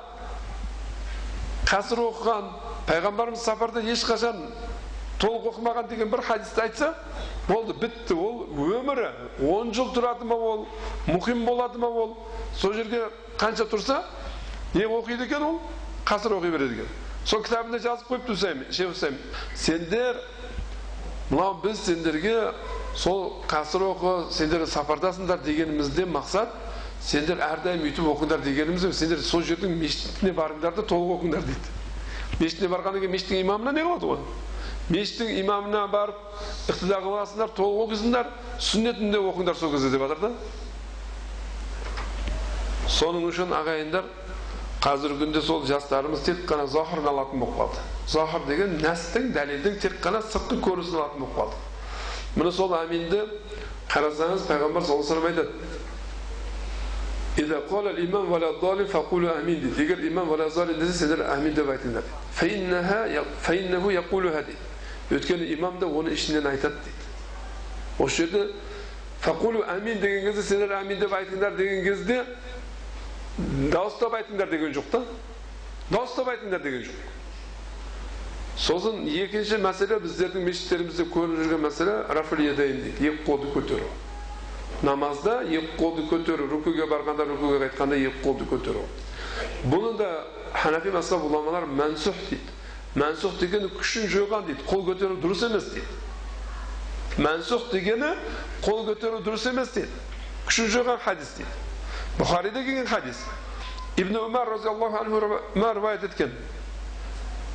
қасыр 1.67 2.01
оқыған 2.07 2.49
пайғамбарымыз 2.87 3.43
сапарда 3.43 3.83
ешқашан 3.83 4.41
толық 5.19 5.51
оқымаған 5.53 5.89
деген 5.89 6.09
бір 6.11 6.21
хадисті 6.25 6.61
айтса 6.61 6.93
болды 7.47 7.73
бітті 7.73 8.15
ол 8.15 8.45
өмірі 8.49 9.11
он 9.51 9.73
жыл 9.73 9.91
тұрады 9.95 10.25
ма 10.25 10.35
ол 10.35 10.67
мұқим 11.07 11.45
болады 11.45 11.79
ма 11.79 11.87
ол 11.87 12.17
сол 12.55 12.73
жерге 12.73 13.05
қанша 13.37 13.67
тұрса 13.69 14.03
не 14.75 14.83
оқиды 14.83 15.23
екен 15.23 15.43
ол 15.43 15.61
қасыр 16.05 16.35
оқи 16.35 16.51
береді 16.51 16.73
екен 16.73 16.87
сол 17.25 17.41
кітабында 17.43 17.79
жазып 17.79 18.07
қойыпты 18.11 18.35
шейх 18.71 18.91
сендер 19.55 20.19
мынау 21.29 21.61
біз 21.63 21.79
сендерге 21.79 22.51
сол 22.93 23.41
қасыр 23.47 23.81
оқы 23.87 24.31
сендер 24.31 24.67
сапардасыңдар 24.67 25.39
дегенімізден 25.47 26.11
мақсат 26.11 26.51
сендер 27.01 27.39
әрдайым 27.39 27.87
өйтіп 27.87 28.05
оқыңдар 28.11 28.43
дегеніміз 28.43 28.85
сендер 28.97 29.23
сол 29.23 29.41
жердің 29.47 29.79
мешітіне 29.79 30.33
барыңдар 30.35 30.75
да 30.75 30.83
толық 30.83 31.19
оқыңдар 31.19 31.47
дейді 31.47 31.69
мешітіне 32.41 32.69
барғаннан 32.75 32.99
кейін 32.99 33.15
мешіттің 33.15 33.41
имамына 33.45 33.71
не 33.71 33.85
қылады 33.87 34.11
ғой 34.11 34.19
мешіттің 34.91 35.31
имамына 35.39 35.87
барып 35.87 36.19
иқтида 36.69 36.99
қыласыңдар 37.05 37.55
толық 37.57 37.87
оқисыңдар 37.87 38.29
сүннетінде 38.59 39.17
оқыңдар 39.31 39.55
сол 39.57 39.71
кезде 39.73 39.89
деп 39.93 40.05
жатыр 40.05 40.19
да 40.27 40.31
соның 42.99 43.25
үшін 43.31 43.53
ағайындар 43.55 44.05
қазіргі 44.85 45.17
күнде 45.23 45.41
сол 45.41 45.63
жастарымыз 45.65 46.21
тек 46.27 46.43
қана 46.45 46.67
захырын 46.69 47.07
алатын 47.09 47.39
болып 47.41 47.55
қалды 47.57 47.79
захир 48.11 48.43
деген 48.45 48.75
нәстің 48.83 49.31
дәлелдің 49.33 49.79
тек 49.81 49.95
қана 50.03 50.19
сыртқы 50.21 50.59
көрінісін 50.61 50.99
алатын 50.99 51.19
болып 51.23 51.35
қалды 51.39 51.55
міне 52.35 52.51
сол 52.53 52.75
әминді 52.77 53.23
қарасаңыз 53.89 54.45
пайғамбар 54.45 54.85
саллаллаху 54.85 55.15
алейхи 55.15 55.17
вассалам 55.17 55.25
айтады 55.31 55.49
егер 59.81 59.99
имам 60.11 60.29
десе 60.79 60.93
сендер 60.93 61.19
әмин 61.33 61.53
деп 61.55 61.69
айтыңдар 61.73 62.03
дейді 64.45 65.17
өйткені 65.17 65.53
имам 65.57 65.79
да 65.79 65.85
оны 65.87 66.13
ішінен 66.13 66.45
айтады 66.45 66.75
дейді 66.85 67.03
осы 67.99 68.15
жерде 68.21 68.51
фақулу 69.21 69.65
әмин 69.65 69.99
деген 69.99 70.25
кезде 70.29 70.43
сендер 70.43 70.77
әмин 70.77 70.99
деп 70.99 71.13
айтыңдар 71.13 71.57
деген 71.57 71.83
кезде 71.83 72.25
дауыстап 73.37 74.13
айтыңдар 74.15 74.49
деген 74.49 74.73
жоқ 74.73 74.89
та 74.91 75.01
дауыстап 75.91 76.29
айтыңдар 76.31 76.61
деген 76.63 76.85
жоқ 76.87 77.13
сосын 78.55 79.01
екінші 79.11 79.57
мәселе 79.59 79.99
біздердің 79.99 80.45
мешіттерімізде 80.47 81.05
көріп 81.11 81.41
жүрген 81.41 81.63
мәселе 81.65 81.95
рафл 82.15 82.39
дейді 82.39 82.93
екі 82.95 83.25
қолды 83.27 83.51
көтеру 83.51 83.89
намазда 84.87 85.41
екі 85.43 85.75
қолды 85.75 86.07
көтеру 86.07 86.47
рукуге 86.47 86.87
барғанда 86.87 87.27
рукуге 87.27 87.59
қайтқанда 87.65 87.99
екі 87.99 88.23
қолды 88.23 88.47
көтеру 88.47 88.85
бұны 89.67 89.97
да 89.99 90.09
ханафи 90.53 90.95
мазхаб 90.95 91.27
ғұламалар 91.27 91.67
мәнсух 91.67 92.15
дейді 92.29 92.55
мәнсух 92.95 93.35
дегені 93.41 93.67
күшін 93.75 94.07
жойған 94.15 94.47
дейді 94.47 94.63
қол 94.69 94.87
көтеру 94.87 95.19
дұрыс 95.19 95.43
емес 95.49 95.67
дейді 95.75 97.19
мәнсух 97.27 97.67
дегені 97.73 98.15
қол 98.63 98.85
көтеру 98.87 99.19
дұрыс 99.27 99.49
емес 99.51 99.75
дейді 99.75 99.91
күшін 100.47 100.71
жойған 100.79 101.03
хадис 101.03 101.35
дейді 101.35 101.64
бұхарида 102.19 102.63
келген 102.63 102.87
хадис 102.87 103.25
ибн 103.97 104.15
умар 104.17 104.49
разиаллаху 104.49 104.97
анху 104.97 105.19
риwayat 105.55 106.03
еткен 106.03 106.31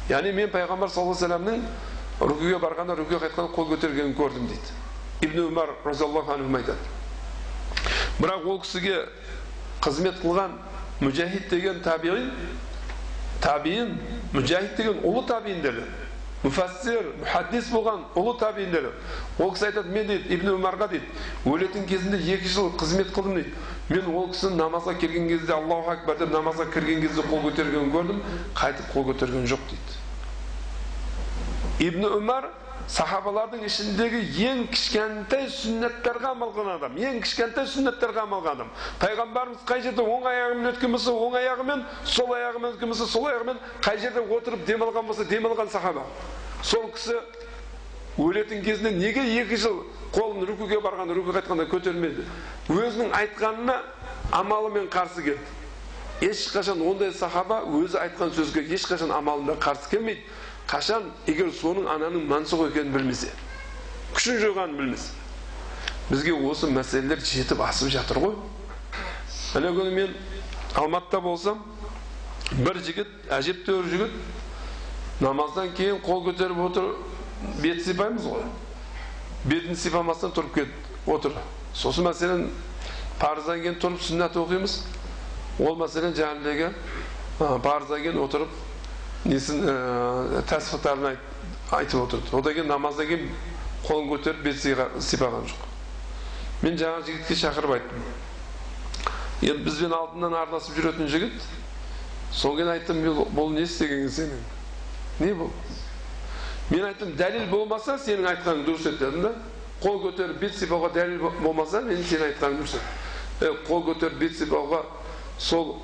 яғни 0.08 0.32
мен 0.32 0.50
пайғамбар 0.50 0.90
саллаллаху 0.90 1.24
алейhi 1.24 1.60
вассаламның 1.60 1.62
рукуге 2.20 2.58
барғанда 2.58 2.96
рукуге 2.96 3.20
қайтқанда 3.24 3.54
қол 3.54 3.68
көтергенін 3.74 4.14
көрдім 4.16 4.48
дейді 4.48 4.74
ибн 5.28 5.46
умар 5.46 5.74
разиаллаху 5.84 6.32
анху 6.32 6.56
айтады 6.56 6.78
бірақ 8.20 8.46
ол 8.46 8.60
кісіге 8.60 9.06
қызмет 9.80 10.20
қылған 10.20 10.58
мүжахид 11.00 11.48
деген 11.48 11.80
табиғин 11.80 12.30
табиин 13.40 13.98
мүжахид 14.32 14.76
деген 14.76 15.00
ұлы 15.00 15.24
табииндер 15.28 15.82
мұфассир 16.42 17.12
мұхаддис 17.20 17.70
болған 17.72 18.04
ұлы 18.16 18.36
табииндер 18.40 18.90
ол 19.38 19.52
кісі 19.54 19.70
айтады 19.70 19.92
мен 19.92 20.06
дейді 20.08 20.34
ибн 20.36 20.52
умарға 20.54 20.90
дейді 20.92 21.08
өлетін 21.48 21.86
кезінде 21.88 22.20
екі 22.34 22.48
жыл 22.48 22.72
қызмет 22.80 23.12
қылдым 23.16 23.40
дейді 23.40 23.54
мен 23.90 24.06
ол 24.14 24.28
кісіні 24.30 24.56
намазға 24.60 24.94
келген 25.00 25.26
кезде 25.28 25.52
аллаху 25.56 25.90
акбар 25.90 26.18
деп 26.20 26.30
намазға 26.30 26.68
кірген 26.70 27.02
кезде 27.02 27.24
қол 27.26 27.42
көтергенін 27.48 27.90
көрдім. 27.90 28.22
Қайтып 28.54 28.92
қол 28.94 29.08
көтерген 29.10 29.48
жоқ 29.50 29.66
дейді. 29.72 29.98
Ибн 31.88 32.06
умар 32.06 32.46
сахабалардың 32.90 33.64
ішіндегі 33.66 34.20
ең 34.46 34.62
кішкентай 34.70 35.46
сүннеттерге 35.54 36.30
амал 36.30 36.50
қылған 36.54 36.78
адам 36.78 36.96
ең 36.98 37.20
кішкентай 37.24 37.66
сүннеттерге 37.70 38.22
амал 38.22 38.42
қылған 38.42 38.58
адам. 38.58 38.72
Пайғамбарымыз 39.02 39.66
қай 39.66 39.82
жерде 39.84 40.02
оң 40.02 40.26
аяғымен 40.30 40.70
өткен 40.72 40.94
болса 40.94 41.14
оң 41.14 41.36
аяғымен 41.40 41.84
сол 42.04 42.34
аяғымен 42.34 42.74
өткен 42.74 42.90
болса 42.94 43.06
сол 43.10 43.28
аяғымен 43.30 43.60
қай 43.82 43.98
жерде 44.02 44.24
отырып 44.38 44.66
демалған 44.66 45.06
болса 45.06 45.26
демалған 45.30 45.70
сахаба. 45.70 46.06
Сол 46.62 46.90
кісі 46.94 47.18
өлетін 48.20 48.62
кезінде 48.64 48.92
неге 48.96 49.24
екі 49.40 49.56
жыл 49.56 49.82
қолын 50.14 50.44
рүкуге 50.48 50.80
барғанда 50.84 51.16
рүкуге 51.16 51.40
қайтқанда 51.40 51.66
көтермеді? 51.70 52.26
Өзінің 52.68 53.14
айтқанына 53.16 53.76
амалымен 54.36 54.88
қарсы 54.92 55.24
келді. 55.24 55.58
Ешқашан 56.20 56.82
ондай 56.84 57.12
сахаба 57.16 57.62
өзі 57.64 57.96
айтқан 58.02 58.34
сөзге 58.36 58.66
ешқашан 58.76 59.12
амалында 59.14 59.56
қарсы 59.62 59.88
келмейді. 59.90 60.26
Қашан? 60.68 61.08
Егер 61.26 61.48
соның 61.54 61.88
ананың 61.90 62.28
мансұқ 62.30 62.68
екенін 62.68 62.92
білмесе 62.94 63.32
күшін 64.14 64.40
жойғанын 64.42 64.76
білмесе. 64.78 65.12
Бізге 66.10 66.34
осы 66.34 66.70
мәселелер 66.70 67.22
жетіп 67.22 67.60
асып 67.62 67.92
жатыр 67.94 68.18
ғой. 68.18 68.34
Ана 69.54 69.70
күні 69.74 69.92
мен 69.94 70.14
алматыда 70.74 71.20
болсам 71.22 71.62
бір 72.50 72.80
жігіт 72.82 73.30
әжептәуір 73.30 73.88
жігіт 73.92 75.22
намаздан 75.22 75.70
кейін 75.78 76.00
қол 76.02 76.24
көтеріп 76.26 76.62
отыр 76.66 76.90
бет 77.60 77.84
сипаймыз 77.84 78.26
ғой. 78.26 78.44
Бетін 79.44 79.76
сипамастан 79.76 80.34
тұрып 80.36 80.54
кетіп 80.54 81.08
отыр. 81.08 81.36
Сосын 81.74 82.04
мәселен 82.08 82.48
парыздан 83.20 83.62
кейін 83.62 83.78
тұрып 83.80 84.02
сүннат 84.04 84.36
оқимыз. 84.36 84.80
Ол 85.60 85.78
мәселен 85.80 86.16
жаңағыдегі 86.16 86.72
парыздан 87.64 88.04
кейін 88.04 88.20
отырып 88.20 88.52
несін 89.24 89.64
ә, 89.68 91.16
айтып 91.70 92.02
отырды. 92.02 92.36
Одан 92.36 92.54
кейін 92.54 92.68
намаздан 92.68 93.08
кейін 93.08 93.28
қолын 93.86 94.10
көтеріп 94.10 94.44
бет 94.44 94.60
сипаған 94.60 95.48
жоқ. 95.48 95.66
Мен 96.62 96.76
жаңа 96.76 97.04
жігітке 97.06 97.36
шақырып 97.40 97.78
айттым. 97.78 98.02
Енді 99.40 99.64
бізбен 99.64 99.94
алдынан 99.96 100.34
араласып 100.36 100.76
жүретін 100.76 101.08
жігіт 101.08 101.44
содан 102.32 102.58
кейін 102.58 102.72
айттым 102.74 103.00
бұл 103.32 103.54
не 103.54 103.64
істеген 103.64 104.10
сенің 104.12 104.42
не 105.20 105.32
бұл? 105.38 105.48
мен 106.70 106.84
айттым 106.86 107.14
дәлел 107.18 107.48
болмаса 107.50 107.96
сенің 107.98 108.28
айтқаның 108.30 108.66
дұрыс 108.66 108.86
еді 108.86 108.98
дедім 109.02 109.22
да 109.24 109.32
қол 109.82 109.96
көтеріп 110.04 110.38
бет 110.38 110.54
сипауға 110.54 110.92
дәлел 110.94 111.18
болмаса 111.42 111.80
мен 111.82 112.02
сенің 112.02 112.30
айтқаның 112.30 112.60
дұрыс 112.60 112.76
еді 113.40 113.50
қол 113.66 113.82
көтеріп 113.88 114.20
бет 114.20 114.36
сипауға 114.38 114.84
сол 115.38 115.74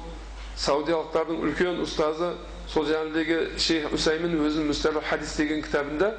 саудиялықтардың 0.62 1.42
үлкен 1.48 1.82
ұстазы 1.82 2.30
сол 2.70 2.86
жаңағыдегі 2.86 3.58
шейх 3.60 3.92
үсәймін 3.96 4.38
өзінің 4.46 4.70
мүстәлі 4.70 5.02
хадис 5.10 5.34
деген 5.36 5.62
кітабында 5.66 6.12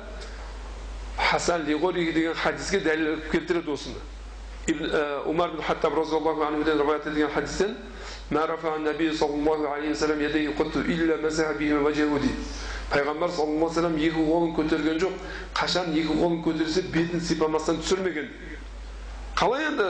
хасан 1.17 1.65
лиғори 1.67 2.11
деген 2.13 2.35
хадиске 2.37 2.79
дәлел 2.83 3.21
келтіреді 3.31 3.71
осыны 3.71 3.99
умар 5.25 5.51
бин 5.55 5.61
хаттаб 5.63 5.95
разиаллаху 5.95 6.43
анхуден 6.43 6.77
рауаят 6.79 7.07
етілген 7.07 7.31
хадистен 7.31 7.75
пайғамбар 12.91 13.31
саллаллаху 13.31 13.67
алейхи 13.67 13.79
асалам 13.79 13.97
екі 13.97 14.25
қолын 14.27 14.53
көтерген 14.55 14.99
жоқ 15.01 15.15
қашан 15.55 15.93
екі 15.93 16.13
қолын 16.13 16.41
көтерсе 16.45 16.83
бетін 16.93 17.21
сипамастан 17.21 17.81
түсірмеген 17.81 18.29
қалай 19.35 19.67
енді 19.67 19.87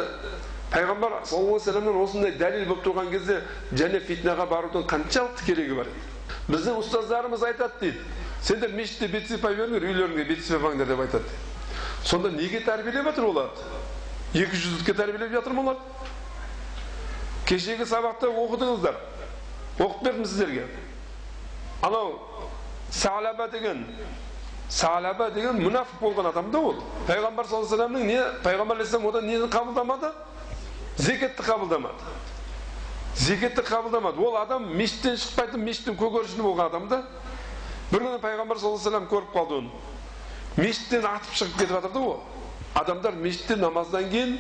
пайғамбар 0.72 1.20
саллаллаху 1.24 1.70
алейхи 1.70 2.04
осындай 2.04 2.32
дәлел 2.40 2.66
болып 2.68 2.86
тұрған 2.88 3.12
кезде 3.12 3.42
және 3.74 4.02
фитнаға 4.08 4.48
барудың 4.50 4.88
қаншалықты 4.90 5.46
керегі 5.46 5.78
бар 5.78 5.92
біздің 6.50 6.82
ұстаздарымыз 6.82 7.46
айтады 7.46 7.80
дейді 7.82 8.00
сендер 8.42 8.74
мешітте 8.74 9.08
бет 9.14 9.28
сипай 9.28 9.56
беріңдер 9.56 9.86
үйлеріңде 9.92 10.26
бет 10.28 10.44
сипамаңдар 10.46 10.90
деп 10.90 11.06
айтады 11.06 11.38
сонда 12.04 12.32
неге 12.32 12.64
тәрбиелеп 12.66 13.12
жатыр 13.12 13.30
оларды 13.30 14.42
екі 14.42 14.58
жүзділікке 14.58 14.98
тәрбиелеп 14.98 15.38
жатыр 15.38 15.54
ма 15.54 15.64
олар 15.68 15.78
кешегі 17.48 17.86
сабақта 17.88 18.28
оқыдыңыздар 18.28 18.98
оқып 19.80 20.04
бердім 20.04 20.26
сіздерге 20.26 20.66
анау 21.82 22.16
салаба 22.92 23.48
деген 23.48 23.86
салаба 24.70 25.30
деген 25.32 25.60
мұнафық 25.62 26.02
болған 26.02 26.30
адам 26.32 26.52
да 26.52 26.60
ол 26.60 26.76
пайғамбар 27.08 27.48
саллаллаху 27.48 27.76
алейhi 27.76 27.94
вассаламның 27.94 28.08
не 28.08 28.20
пайғамбар 28.44 28.78
алейхисалам 28.78 29.08
одан 29.08 29.28
нені 29.28 29.48
қабылдамады 29.52 30.12
зекетті 30.98 31.44
қабылдамады 31.44 32.16
зекетті 33.16 33.62
қабылдамады 33.62 34.20
ол 34.20 34.38
адам 34.38 34.68
мешіттен 34.76 35.18
шықпайтын 35.18 35.64
мешіттің 35.64 35.98
көгершіні 35.98 36.44
болған 36.44 36.68
адам 36.68 36.88
да 36.92 37.04
бір 37.92 38.04
күні 38.04 38.22
пайғамбар 38.24 38.60
саллаллаху 38.60 38.84
вассалам 38.84 39.08
көріп 39.12 39.32
қалды 39.36 39.62
оны 39.62 39.70
мешіттен 40.58 41.06
атып 41.08 41.34
шығып 41.40 41.58
кетіп 41.62 41.76
жатыр 41.78 41.94
да 41.94 42.00
ол 42.00 42.20
адамдар 42.76 43.16
мешітте 43.16 43.56
намаздан 43.56 44.10
кейін 44.12 44.38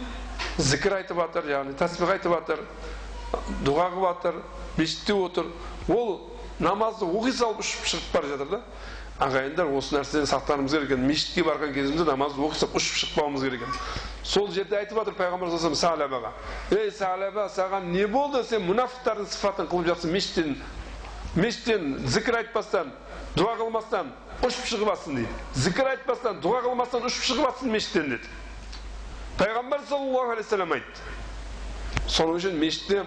зікір 0.58 1.00
айтып 1.00 1.22
жатыр 1.24 1.50
яғни 1.52 1.78
тәсбих 1.78 2.12
айтып 2.18 2.34
жатыр 2.36 2.64
дұға 3.66 3.88
қылып 3.94 4.08
жатыр 4.08 4.42
мешітте 4.78 5.14
отыр 5.14 5.50
ол 5.88 6.37
намазды 6.60 7.06
оқи 7.06 7.34
салып 7.34 7.62
ұшып 7.63 7.89
шығып 7.91 8.13
бара 8.13 8.32
жатыр 8.34 8.50
да. 8.52 8.62
Ағайындар 9.17 9.72
осы 9.74 9.96
нәрседен 9.98 10.28
сақтануымыз 10.30 10.74
керек 10.76 10.91
екен. 10.91 11.06
Мешітке 11.08 11.43
барған 11.46 11.74
кезімізде 11.74 12.06
намазды 12.06 12.41
оқи 12.41 12.60
салып 12.60 12.78
ұшып 12.78 13.00
шықпауымыз 13.02 13.46
керек 13.48 13.63
екен. 13.65 13.80
Сол 14.24 14.52
жерде 14.54 14.78
айтып 14.78 15.00
жатыр 15.00 15.17
пайғамбар 15.17 15.50
саллаллаху 15.50 15.80
салабаға 15.80 16.32
ей 16.72 16.91
салаба 16.91 17.48
саған 17.50 17.89
не 17.93 18.06
болды? 18.08 18.43
Сен 18.43 18.62
мұнафықтардың 18.67 19.30
сыфатын 19.32 19.70
қылып 19.72 19.89
жатсың 19.93 20.13
мешіттен 20.13 20.58
мешіттен 21.36 21.96
зікір 22.06 22.41
айтпастан 22.43 22.91
дұға 23.38 23.56
қылмастан 23.62 24.12
ұшып 24.46 24.70
шығып 24.70 24.91
жатсың 24.91 25.22
дейді. 25.22 25.38
Зікір 25.65 25.91
айтпастан 25.93 26.41
дұға 26.43 26.63
қылмастан 26.67 27.08
ұшып 27.10 27.26
шығып 27.32 27.48
жатсың 27.48 27.74
мешіттен 27.74 28.10
деді. 28.15 28.36
Пайғамбар 29.38 29.86
саллаллаху 29.89 30.34
алейхи 30.34 30.46
вассалам 30.46 30.74
айтты. 30.74 31.02
Соның 32.08 32.39
үшін 32.39 32.58
мешітте 32.62 33.04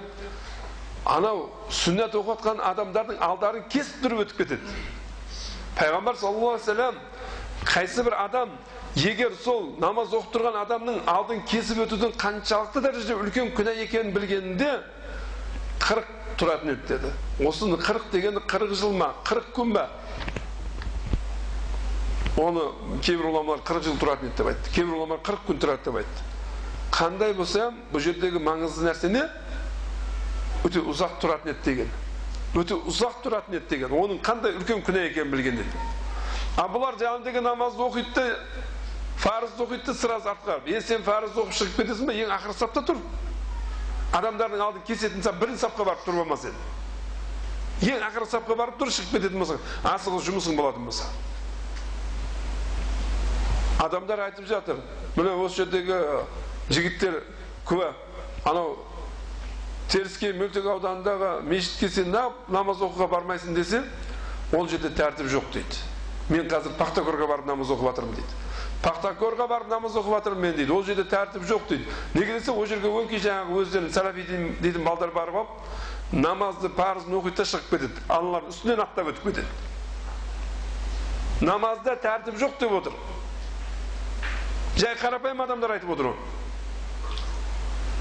анау 1.07 1.49
сүннет 1.71 2.15
оқып 2.15 2.41
жатқан 2.41 2.61
адамдардың 2.71 3.21
алдарын 3.25 3.65
кесіп 3.73 4.05
тұрып 4.05 4.25
өтіп 4.27 4.43
кетеді. 4.43 4.75
Пайғамбар 5.79 6.17
саллаллаху 6.17 6.55
алейхи 6.55 6.71
вассалам 6.71 6.95
қайсы 7.65 8.05
бір 8.05 8.17
адам 8.21 8.51
егер 8.97 9.33
сол 9.45 9.75
намаз 9.81 10.13
оқып 10.13 10.35
тұрған 10.35 10.59
адамның 10.65 11.03
алдын 11.09 11.45
кесіп 11.49 11.85
өтудің 11.87 12.17
қаншалықты 12.21 12.83
дәрежеде 12.85 13.17
үлкен 13.17 13.53
күнә 13.57 13.77
екенін 13.85 14.13
білгенінде 14.15 14.71
қырық 15.81 16.09
тұратын 16.41 16.75
еді 16.75 16.89
деді. 16.89 17.13
Осыны 17.47 17.79
қырық 17.81 18.11
дегенді 18.13 18.43
қырық 18.49 18.75
жыл 18.77 18.93
ма 18.97 19.13
қырық 19.25 19.53
күн 19.57 19.73
ба 19.77 19.89
оны 22.41 22.67
кейбір 23.05 23.31
ғұламалар 23.31 23.63
қырық 23.67 23.87
жыл 23.89 24.01
тұратын 24.01 24.31
еді 24.31 24.37
деп 24.37 24.51
айтты. 24.53 24.75
Кейбір 24.75 24.99
ғұламалар 24.99 25.23
қырық 25.25 25.47
күн 25.49 25.63
тұрады 25.65 25.85
деп 25.87 26.01
айтты. 26.01 26.27
Қандай 26.91 27.35
болса 27.35 27.71
бұл 27.93 28.03
жердегі 28.05 28.43
маңызды 28.43 28.89
нәрсе 28.89 29.11
не? 29.13 29.25
Өте 30.65 30.81
ұзақ 30.81 31.21
тұратын 31.23 31.55
еді 31.55 31.65
деген. 31.65 31.91
өте 32.55 32.75
ұзақ 32.75 33.23
тұратын 33.25 33.57
еді 33.57 33.69
деген. 33.71 33.91
оның 33.91 34.21
қандай 34.25 34.57
үлкен 34.59 34.83
күнә 34.85 35.07
екенін 35.11 35.31
білген 35.33 35.63
еді 35.63 35.87
ал 36.59 36.69
бұлар 36.73 36.99
жаңағыдегі 37.01 37.41
намазды 37.45 37.83
оқиды 37.83 38.13
да 38.15 38.27
парызды 39.23 39.63
оқиды 39.63 39.87
да 39.87 39.95
сразу 39.95 40.29
артқа 40.29 40.61
е 40.67 40.81
сен 40.81 41.03
парызды 41.03 41.41
оқып 41.41 41.57
шығып 41.57 41.77
кетесің 41.81 42.07
ба 42.07 42.13
ең 42.13 42.35
ақырғы 42.37 42.59
сапта 42.59 42.83
тұр 42.85 43.01
адамдардың 44.13 44.61
алдын 44.61 44.85
кесетін 44.87 45.23
сап 45.23 45.39
бірінші 45.41 45.65
сапқа 45.65 45.87
барып 45.87 46.05
тұрып 46.05 46.25
алма 46.25 46.37
сен 46.37 46.55
ең 47.81 48.05
ақырғы 48.11 48.31
сапқа 48.35 48.57
барып 48.59 48.81
тұр 48.81 48.93
шығып 48.93 49.17
кететін 49.17 49.39
болсаң 49.41 49.61
асығыс 49.95 50.27
жұмысың 50.29 50.57
болатын 50.59 50.89
болса 50.91 51.07
адамдар 53.81 54.27
айтып 54.27 54.49
жатыр 54.49 54.81
міне 55.17 55.37
осы 55.45 55.63
жердегі 55.63 56.01
жігіттер 56.69 57.23
куә 57.69 57.93
анау 58.45 58.77
теріскей 59.91 60.33
мөлтек 60.39 60.67
ауданындағы 60.71 61.43
мешітке 61.51 61.89
сен 61.91 62.15
намаз 62.49 62.79
оқуға 62.85 63.09
бармайсың 63.11 63.55
десе 63.57 63.83
ол 64.55 64.69
жерде 64.71 64.91
тәртіп 64.95 65.27
жоқ 65.31 65.45
дейді 65.55 65.77
мен 66.31 66.49
қазір 66.51 66.73
пахтакорға 66.79 67.27
барып 67.27 67.47
намаз 67.51 67.71
оқып 67.75 67.87
жатырмын 67.91 68.15
дейді 68.15 68.33
пахтакорға 68.85 69.47
барып 69.51 69.69
намаз 69.71 69.97
оқып 69.99 70.15
жатырмын 70.15 70.43
мен 70.47 70.55
дейді 70.57 70.73
ол 70.73 70.85
жерде 70.87 71.05
тәртіп 71.11 71.43
жоқ 71.49 71.63
дейді 71.69 71.85
неге 72.15 72.33
десе 72.39 72.51
ол 72.55 72.67
жерге 72.71 72.89
өңкей 72.89 73.19
жаңағы 73.25 73.51
өздерінің 73.65 73.93
сәлафи 73.97 74.23
дейтін 74.63 74.85
балдар 74.87 75.11
барып 75.11 75.35
алып 75.43 75.51
намазды 76.13 76.69
парызын 76.69 77.15
оқиды 77.19 77.37
да 77.43 77.45
шығып 77.51 77.71
кетеді 77.75 77.99
аналардың 78.09 78.51
үстінен 78.55 78.81
аттап 78.87 79.07
өтіп 79.11 79.25
кетеді 79.27 79.51
намазда 81.47 81.97
тәртіп 82.03 82.35
жоқ 82.39 82.53
деп 82.63 82.73
отыр 82.79 82.95
жай 84.77 84.95
қарапайым 85.03 85.43
адамдар 85.45 85.71
айтып 85.79 85.91
отыр 85.95 86.07
оны 86.15 86.21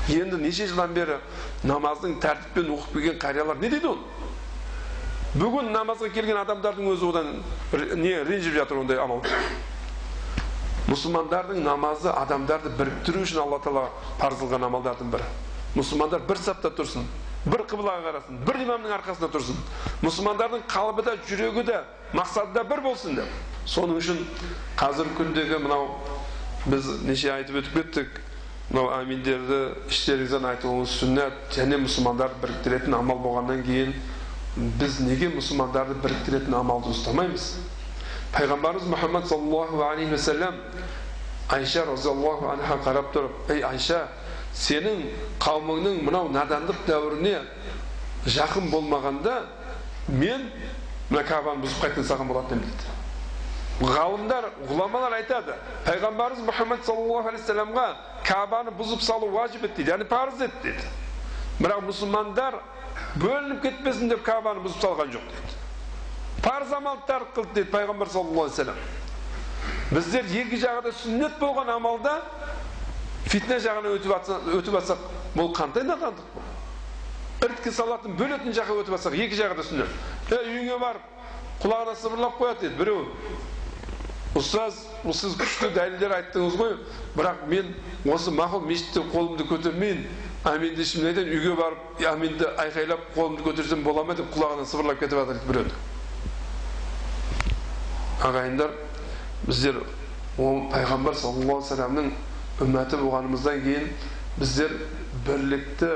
енді 0.09 0.41
неше 0.41 0.67
жылдан 0.67 0.93
бері 0.93 1.19
намаздың 1.63 2.19
тәртіппен 2.23 2.71
оқып 2.75 2.97
келген 2.97 3.19
қариялар 3.21 3.59
не 3.61 3.69
дейді 3.69 3.93
оны 3.93 4.01
бүгін 5.37 5.69
намазға 5.73 6.09
келген 6.13 6.39
адамдардың 6.41 6.87
өзі 6.89 7.09
одан 7.11 7.27
не 8.01 8.15
ренжіп 8.25 8.55
жатыр 8.55 8.79
ондай 8.81 8.97
амал. 8.97 9.21
Мұсылмандардың 10.89 11.61
намазы 11.61 12.09
адамдарды 12.09 12.71
біріктіру 12.73 13.21
үшін 13.21 13.43
алла 13.43 13.59
тағала 13.61 13.91
парыз 14.17 14.39
қылған 14.41 14.65
амалдардың 14.65 15.11
бірі. 15.13 15.27
Мұсылмандар 15.77 16.23
бір 16.25 16.41
сапта 16.41 16.71
тұрсын 16.73 17.05
бір 17.45 17.61
қыблаға 17.69 18.01
қарасын 18.07 18.39
бір 18.47 18.57
имамның 18.63 18.95
арқасында 18.97 19.29
тұрсын. 19.35 19.59
Мұсылмандардың 20.01 20.65
қалыбы 20.71 21.05
да 21.05 21.13
жүрегі 21.29 21.63
де 21.67 21.77
мақсаты 22.17 22.55
да 22.57 22.63
бір 22.65 22.81
болсын 22.87 23.19
деп. 23.19 23.29
Соның 23.69 24.01
үшін 24.01 24.25
қазіргі 24.81 25.13
күндегі 25.19 25.61
мынау 25.61 25.91
біз 26.65 26.89
неше 27.05 27.29
айтып 27.35 27.61
өтіп 27.61 27.77
кеттік 27.77 28.19
мынау 28.69 28.91
аминдерді 28.93 29.59
іштеріңізден 29.89 30.45
айтуыңыз 30.51 30.91
сүннат 30.99 31.55
және 31.55 31.79
мұсылмандарды 31.81 32.37
біріктіретін 32.43 32.93
амал 32.99 33.17
болғаннан 33.23 33.63
кейін 33.65 33.95
біз 34.77 34.99
неге 35.01 35.31
мұсылмандарды 35.33 35.95
біріктіретін 36.03 36.53
амалды 36.59 36.93
ұстамаймыз? 36.93 37.47
Пайғамбарымыз 38.35 38.85
мұхаммад 38.93 39.25
саллаллаху 39.25 39.81
алейхи 39.87 40.13
уассалам 40.13 40.59
айша 41.49 41.85
разиаллаху 41.89 42.51
анха 42.53 42.77
қарап 42.85 43.09
тұрып 43.15 43.49
ей 43.55 43.63
айша 43.65 44.03
сенің 44.53 45.01
қауымыңның 45.41 46.03
мынау 46.05 46.29
надандық 46.29 46.85
дәуіріне 46.85 47.39
жақын 48.29 48.69
болмағанда 48.69 49.35
мен 50.13 50.45
мына 51.09 51.25
кабаны 51.25 51.65
бұзып 51.65 51.87
қайтқан 51.87 52.05
саған 52.05 52.29
болатын 52.29 52.61
едім 52.61 52.69
дейді. 52.69 52.98
Ғалымдар 53.79 54.49
ғұламалар 54.67 55.15
айтады 55.21 55.55
пайғамбарымыз 55.85 56.43
мұхаммад 56.49 56.83
саллаллаху 56.83 57.29
алейхи 57.31 57.45
вассаламға 57.45 57.85
кабаны 58.27 58.73
бұзып 58.75 59.01
салу 59.05 59.29
уажиб 59.31 59.63
еді 59.63 59.77
дейді 59.77 59.93
яғни 59.93 60.07
парыз 60.09 60.41
еді 60.43 60.59
дейді. 60.63 60.89
Бірақ 61.59 61.85
мұсылмандар 61.87 62.59
бөлініп 63.21 63.61
кетпесін 63.63 64.11
деп 64.11 64.23
кабаны 64.27 64.59
бұзып 64.65 64.83
салған 64.83 65.13
жоқ 65.15 65.29
дейді. 65.31 65.55
Парыз 66.43 66.73
амалды 66.75 67.07
тәрк 67.07 67.31
қылды 67.37 67.53
дейді 67.55 67.71
пайғамбар 67.71 68.11
саллаллаху 68.11 68.49
алейхи 68.49 68.57
вассалам 68.57 68.75
біздер 69.91 70.27
екі 70.27 70.59
жағы 70.59 70.83
да 70.83 70.91
сүннет 70.99 71.39
болған 71.39 71.71
амалда 71.73 72.19
фитне 73.31 73.57
жағына 73.63 73.95
өтіп 73.95 74.11
өтіп 74.59 74.75
алсақ 74.79 75.07
бұл 75.35 75.53
қандай 75.55 75.83
надандық 75.87 76.27
бұл? 76.35 76.45
Іріткі 77.45 77.71
салатын 77.71 78.15
бөлетін 78.19 78.53
жаққа 78.55 78.77
өтіп 78.83 78.97
алсақ 78.99 79.15
екі 79.17 79.39
жағы 79.39 79.57
да 79.59 79.65
сүннет 79.65 80.35
үйіңе 80.35 80.77
барып 80.79 81.17
құлағына 81.63 81.95
сыбырлап 81.99 82.37
қояды 82.39 82.67
дейді 82.67 82.77
біреу. 82.79 83.05
Ұстаз 84.37 84.83
сіз 85.15 85.35
күшті 85.39 85.71
дәлелдер 85.73 86.13
айттыңыз 86.19 86.57
ғой. 86.59 86.75
Бірақ 87.17 87.45
мен 87.49 87.73
осы 88.05 88.33
мақұл 88.35 88.65
мешітте 88.67 89.01
қолымды 89.13 89.47
көтермейін. 89.49 90.05
Әминді 90.47 90.85
ішімнен 90.85 91.17
үйге 91.25 91.55
барып 91.57 92.03
әминді 92.13 92.53
айқайлап 92.61 93.09
қолымды 93.15 93.43
көтерсем 93.43 93.81
бола 93.83 94.05
ма? 94.05 94.15
деп 94.15 94.29
құлағына 94.35 94.65
сыбырлап 94.69 94.99
кетіп 95.01 95.19
жатыр 95.19 95.41
дейді 95.49 95.73
ағайындар 98.19 98.71
біздер 99.47 99.77
ол 100.37 100.65
пайғамбар 100.71 101.15
саллаллаху 101.15 101.43
алейхи 101.43 101.75
вассаламның 101.75 102.09
үммәті 102.65 102.99
болғанымыздан 102.99 103.61
кейін 103.63 103.85
біздер 104.39 104.73
бірлікті 105.27 105.91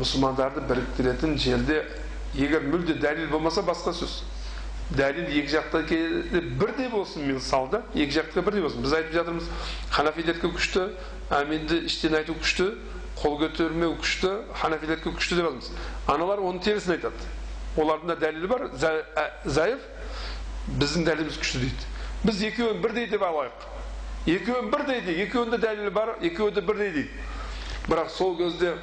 мұсылмандарды 0.00 0.64
біріктіретін 0.66 1.36
жерде 1.38 1.84
егер 2.34 2.66
мүлде 2.66 2.98
дәлел 2.98 3.30
болмаса 3.30 3.62
басқа 3.62 3.94
сөз. 3.94 4.22
Дәлел 4.90 5.28
екі 5.30 5.52
жақта 5.54 5.82
бірдей 6.58 6.88
болсын 6.90 7.26
мисалда 7.28 7.82
екі 7.94 8.16
жақта 8.18 8.42
бірдей 8.42 8.64
болсын. 8.64 8.82
Біз 8.82 8.94
айтып 8.98 9.14
жатырмыз 9.14 9.50
ханафилерге 9.94 10.50
күшті 10.50 10.86
әминді 11.30 11.84
іштен 11.86 12.16
айту 12.18 12.34
күшті 12.40 12.72
қол 13.20 13.36
көтермеу 13.44 13.94
күшті 14.00 14.32
ханафилерге 14.58 15.12
күшті 15.14 15.38
деп 15.38 15.46
жатырмыз 15.46 15.70
аналар 16.10 16.42
оның 16.42 16.62
терісін 16.64 16.96
айтады. 16.96 17.30
Олардың 17.78 18.10
да 18.10 18.16
дәлелі 18.18 18.50
бар 18.50 18.66
зайыф 19.46 19.84
біздің 20.80 21.06
дәлеліміз 21.06 21.38
күшті 21.38 21.62
дейді. 21.62 21.86
Біз 22.24 22.42
екеуін 22.50 22.82
бірдей 22.82 23.06
деп 23.06 23.22
алайық. 23.22 23.62
Екеуін 24.26 24.72
бірдей 24.74 25.00
дейді. 25.06 25.22
Екеуінде 25.22 25.60
дәлелі 25.62 25.94
бар 25.94 26.16
екеуі 26.20 26.50
де 26.50 26.60
бірдей 26.60 26.90
дейді. 26.90 27.08
Бірақ 27.86 28.10
сол 28.10 28.34
кезде 28.36 28.74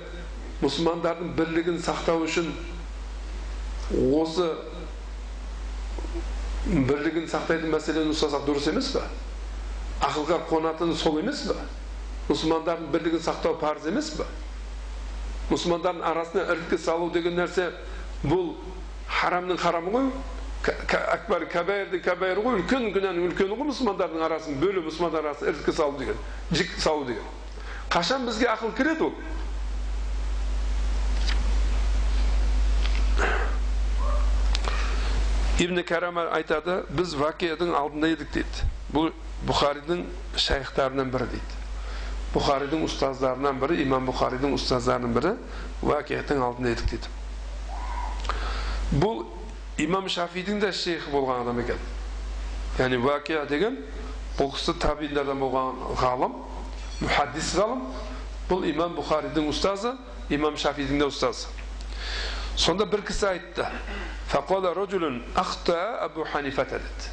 мұсылмандардың 0.64 1.36
бірлігін 1.38 1.78
сақтау 1.84 2.24
үшін 2.26 2.48
осы 4.18 4.48
бірлігін 6.68 7.28
сақтайтын 7.32 7.72
мәселені 7.72 8.12
ұстасақ 8.12 8.44
дұрыс 8.48 8.68
емес 8.72 8.92
па 8.96 9.04
ақылға 10.08 10.42
қонатыны 10.50 10.96
сол 11.00 11.20
емес 11.22 11.46
па 11.48 11.56
мұсылмандардың 12.28 12.90
бірлігін 12.92 13.24
сақтау 13.24 13.56
парыз 13.62 13.88
емес 13.88 14.10
па 14.18 14.28
мұсылмандардың 15.52 16.04
арасына 16.12 16.44
іріткі 16.52 16.80
салу 16.84 17.08
деген 17.14 17.38
нәрсе 17.40 17.70
бұл 18.24 18.52
харамның 19.08 19.62
харамы 19.62 19.94
ғой 19.96 20.10
әкбар 20.68 21.48
кәбәйірдің 21.54 22.04
кәбәйірі 22.04 22.44
ғой 22.44 22.60
үлкен 22.60 22.90
күнәнің 22.96 23.30
үлкені 23.30 23.56
ғой 23.56 23.70
мұсылмандардың 23.72 24.28
арасын 24.28 24.60
бөлу 24.60 24.84
мұсылмандар 24.90 25.30
арасын 25.30 25.54
іріткі 25.54 25.76
салу 25.78 25.98
деген 26.02 26.20
жік 26.52 26.74
салу 26.84 27.06
деген 27.08 27.24
қашан 27.94 28.28
бізге 28.28 28.50
ақыл 28.52 28.76
кіреді 28.76 29.08
ол 29.08 29.14
ибн 35.58 35.82
кәрама 35.82 36.28
айтады 36.38 36.84
біз 36.94 37.16
вакияның 37.18 37.72
алдында 37.78 38.12
едік 38.14 38.30
дейді 38.36 38.68
бұл 38.94 39.10
бұхаридің 39.50 40.04
шайхтарынан 40.38 41.10
бірі 41.14 41.26
дейді 41.32 41.58
бұхаридің 42.36 42.84
ұстаздарынан 42.86 43.58
бірі 43.64 43.80
имам 43.82 44.06
бұхаридің 44.12 44.54
ұстаздарының 44.58 45.16
бірі 45.18 45.34
вакияның 45.82 46.46
алдында 46.46 46.76
едік 46.76 46.94
дейді 46.94 47.10
бұл 49.02 49.26
имам 49.82 50.06
шафидің 50.14 50.62
де 50.62 50.72
шейхі 50.78 51.10
болған 51.14 51.42
адам 51.48 51.64
екен 51.66 51.82
яғни 52.78 53.02
уакия 53.02 53.46
деген 53.50 53.82
бұл 54.38 54.54
кісі 54.54 54.78
табииндардан 54.78 55.42
болған 55.42 55.82
ғалым 55.98 56.38
мұхаддис 57.02 57.56
ғалым 57.58 57.88
бұл 58.52 58.70
имам 58.70 58.94
бұхаридің 59.02 59.50
ұстазы 59.50 59.98
имам 60.30 60.58
шафидің 60.62 61.02
де 61.02 61.10
ұстазы 61.10 61.57
сонда 62.58 62.86
бір 62.90 63.04
кісі 63.06 63.28
айтты 63.30 63.68
фақала 64.32 64.74
рожулун 64.74 65.22
ахта 65.36 66.00
абу 66.02 66.26
ханифата 66.26 66.80
деді 66.80 67.12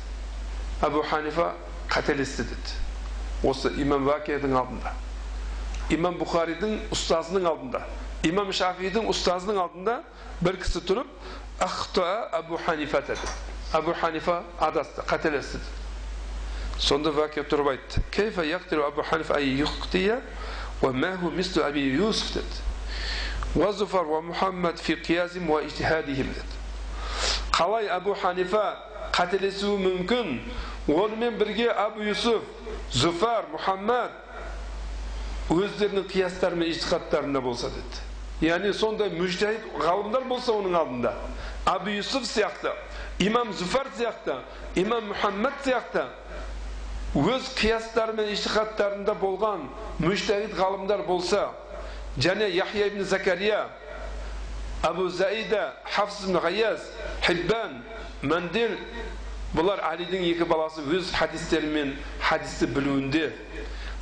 абу 0.81 1.03
ханифа 1.03 1.53
қателесті 1.89 2.49
деді 2.49 2.81
осы 3.45 3.69
имам 3.77 4.09
вакияның 4.09 4.57
алдында 4.57 4.95
имам 5.93 6.17
бұхаридің 6.17 6.79
ұстазының 6.97 7.49
алдында 7.51 7.85
имам 8.25 8.53
шафидің 8.57 9.11
ұстазының 9.13 9.61
алдында 9.61 10.01
бір 10.41 10.57
кісі 10.65 10.81
тұрып 10.89 11.13
ахта 11.61 12.31
абу 12.41 12.57
ханифа 12.65 13.05
деді 13.05 13.33
абу 13.77 13.93
ханифа 14.01 14.43
адасты 14.59 15.05
қателесті 15.05 15.61
сонда 16.81 17.13
вакия 17.13 17.45
тұрып 17.45 17.75
айтты 17.77 18.03
кейфа 18.11 18.43
абу 18.89 19.03
ханифа 19.03 19.35
ай 19.37 19.45
юхтия 19.61 20.23
маху 20.81 21.31
мислу 21.31 21.63
аби 21.63 21.81
юсуф 21.81 22.33
деді 22.33 22.74
وزفر 23.56 24.06
ومحمد 24.08 24.78
في 24.78 24.96
قياسهم 24.96 25.50
واجتهادهم 25.50 26.28
деді 26.34 26.56
қалай 27.52 27.89
абу 27.89 28.13
ханифа 28.15 28.78
қателесуі 29.12 29.80
мүмкін 29.84 30.39
онымен 30.88 31.38
бірге 31.38 31.72
абу 31.74 32.02
юсуф 32.06 32.44
зуфар 32.94 33.50
мұхаммад 33.52 34.13
өздерінің 35.50 36.06
қиястары 36.08 36.56
мен 36.56 36.70
ижтихаттарында 36.70 37.42
болса 37.42 37.72
деді 37.74 38.48
яғни 38.48 38.72
сондай 38.74 39.10
мүжтәһид 39.12 39.65
ғалымдар 39.82 40.24
болса 40.30 40.54
оның 40.54 40.78
алдында 40.80 41.13
абу 41.65 41.89
юсуф 41.89 42.24
сияқты 42.30 42.72
имам 43.20 43.52
зуфар 43.54 43.89
сияқты 43.98 44.38
имам 44.80 45.10
мұхаммад 45.12 45.58
сияқты 45.65 46.06
өз 47.18 47.50
қиястары 47.58 48.13
мен 48.13 48.30
ижтихаттарында 48.36 49.18
болған 49.20 49.65
мүжтәһид 50.00 50.54
ғалымдар 50.56 51.04
болса 51.08 51.50
және 52.18 52.48
яхия 52.55 52.87
ибн 52.87 53.05
закария 53.05 53.68
абу 54.83 55.09
заида 55.09 55.74
хафс 55.85 56.24
ибн 56.24 56.38
ғаяз 56.38 56.81
хиббан 57.27 57.83
мандел 58.22 58.77
бұлар 59.55 59.81
әлидің 59.92 60.27
екі 60.33 60.46
баласы 60.50 60.83
өз 60.83 61.12
хадистері 61.14 61.66
мен 61.70 61.96
хадисті 62.20 62.66
білуінде 62.66 63.31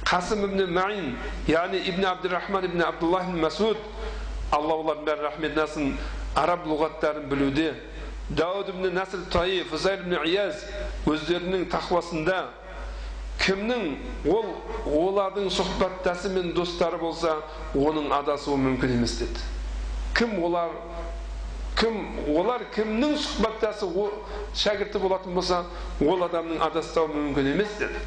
қасым 0.04 0.44
ибн 0.48 0.72
маин 0.72 1.16
яғни 1.48 1.80
ибн 1.88 2.04
абдурахман 2.04 2.64
ибн 2.64 2.82
абдуллах 2.82 3.28
ибн 3.28 3.40
масуд 3.40 3.78
алла 4.50 4.78
олардың 4.80 5.06
бәрі 5.08 5.26
рахметнасын 5.28 5.94
араб 6.36 6.66
лұғаттарын 6.68 7.28
білуде 7.30 7.74
дауд 8.28 8.68
ибн 8.72 8.92
наср 8.94 9.24
таиф 9.32 9.72
ибн 9.72 10.18
ияз 10.24 10.64
өздерінің 11.06 11.68
тақуасында 11.72 12.46
кімнің 13.40 13.96
ол 14.28 14.46
олардың 14.86 15.48
сұхбаттасы 15.50 16.30
мен 16.34 16.52
достары 16.54 16.98
болса 17.00 17.38
оның 17.74 18.12
адасуы 18.20 18.58
мүмкін 18.60 18.98
емес 18.98 19.16
деді 19.22 19.40
кім 20.18 20.36
олар 20.44 20.70
кім 21.80 21.96
олар 22.36 22.62
кімнің 22.74 23.16
сұхбаттасы 23.18 23.88
шәкірті 24.54 25.00
болатын 25.02 25.34
болса 25.34 25.64
ол 26.04 26.22
адамның 26.28 26.60
адаспауы 26.68 27.14
мүмкін 27.16 27.52
емес 27.54 27.72
деді 27.80 27.98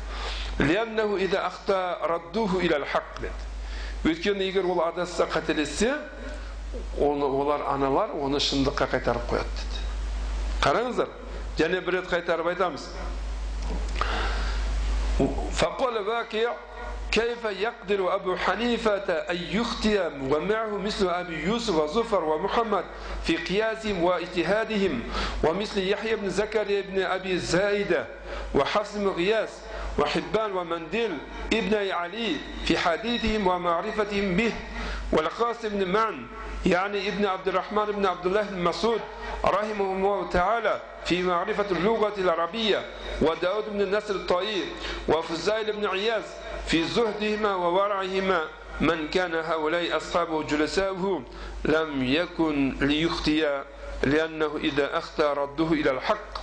өйткені 4.05 4.45
егер 4.45 4.65
ол 4.69 4.81
адасса 4.85 5.25
қателессе 5.25 5.91
оны 7.01 7.25
олар 7.25 7.65
аналар 7.73 8.13
оны 8.13 8.39
шындыққа 8.39 8.87
қайтарып 8.93 9.25
қояды 9.31 9.49
деді 9.59 9.81
қараңыздар 10.61 11.09
және 11.57 11.81
бір 11.81 11.99
рет 11.99 12.11
қайтарып 12.11 12.51
айтамыз 12.53 12.85
فقال 15.51 16.07
واقع 16.07 16.53
كيف 17.11 17.45
يقدر 17.45 18.15
أبو 18.15 18.35
حنيفة 18.35 19.13
أن 19.13 19.37
يخطئ 19.51 20.07
ومعه 20.29 20.77
مثل 20.77 21.09
أبي 21.09 21.43
يوسف 21.43 21.75
وزفر 21.75 22.23
ومحمد 22.23 22.83
في 23.23 23.37
قياسهم 23.37 24.03
واجتهادهم 24.03 25.03
ومثل 25.43 25.87
يحيى 25.87 26.15
بن 26.15 26.29
زكريا 26.29 26.81
بن 26.81 27.01
أبي 27.01 27.37
زايدة 27.37 28.05
وحفص 28.55 28.95
بن 28.95 29.07
غياس 29.07 29.49
وحبان 29.99 30.51
ومنديل 30.51 31.17
ابن 31.53 31.91
علي 31.91 32.35
في 32.65 32.77
حديثهم 32.77 33.47
ومعرفتهم 33.47 34.35
به 34.35 34.51
والقاسم 35.11 35.69
بن 35.69 35.87
معن 35.87 36.25
يعني 36.65 37.07
ابن 37.07 37.25
عبد 37.25 37.47
الرحمن 37.47 37.85
بن 37.85 38.05
عبد 38.05 38.25
الله 38.25 38.41
بن 38.41 38.63
مسعود 38.63 39.01
رحمه 39.45 39.85
الله 39.85 40.29
تعالى 40.29 40.81
في 41.05 41.23
معرفة 41.23 41.65
اللغة 41.71 42.13
العربية 42.17 42.85
وداود 43.21 43.63
بن 43.69 43.81
النسر 43.81 44.15
الطائي 44.15 44.63
وفزايل 45.07 45.71
بن 45.73 45.85
عياز 45.85 46.23
في 46.67 46.83
زهدهما 46.83 47.55
وورعهما 47.55 48.41
من 48.81 49.07
كان 49.07 49.35
هؤلاء 49.35 49.97
أصحابه 49.97 50.43
جلساؤه 50.43 51.23
لم 51.65 52.03
يكن 52.03 52.75
ليخطئ 52.81 53.61
لأنه 54.03 54.57
إذا 54.57 54.97
أخطى 54.97 55.33
رده 55.37 55.67
إلى 55.67 55.91
الحق. 55.91 56.35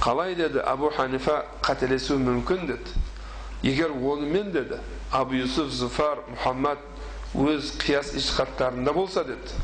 qalay 0.00 0.38
أبو 0.56 0.90
حنيفة 0.90 1.42
قتل 1.62 2.00
سوء 2.00 2.18
من 2.18 2.42
كندت 2.42 2.88
agar 3.64 3.90
من 3.90 4.52
dedi 4.52 4.78
أبو 5.12 5.34
يوسف 5.34 5.66
زفار 5.66 6.22
محمد 6.32 6.78
өз 7.36 7.74
қияс 7.80 8.14
ишқаттарында 8.16 8.92
болса 8.96 9.24
деді 9.24 9.60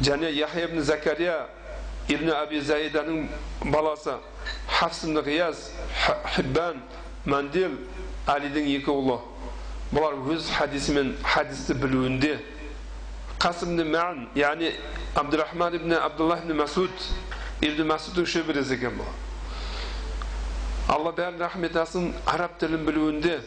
және 0.00 0.30
яхя 0.32 0.64
ибн 0.64 0.80
закария 0.80 1.46
ибн 2.08 2.30
аби 2.32 2.60
заиданың 2.60 3.28
баласы 3.64 4.16
хафс 4.68 5.04
ибн 5.04 5.20
ғияз 5.26 5.68
хиббан 6.36 6.80
мандил 7.24 7.76
әлидің 8.26 8.70
екі 8.78 8.90
ұлы 8.92 9.20
бұлар 9.92 10.16
өз 10.34 10.48
хадисімен 10.56 11.14
хадисті 11.22 11.76
білуінде 11.78 12.38
қасым 13.44 13.76
мән 13.76 14.28
яғни 14.38 14.72
абдурахман 15.14 15.76
ибн 15.76 15.92
абдуллах 15.98 16.44
ибн 16.44 16.56
масуд 16.62 16.90
ибн 17.60 17.86
масудтың 17.92 18.26
шөбересі 18.26 18.78
екен 18.78 18.96
бұл 18.96 19.10
алла 20.94 21.12
бәрін 21.12 21.40
рахмет 21.40 21.76
етсін 21.76 22.12
араб 22.26 22.56
тілін 22.60 22.86
білуінде 22.88 23.38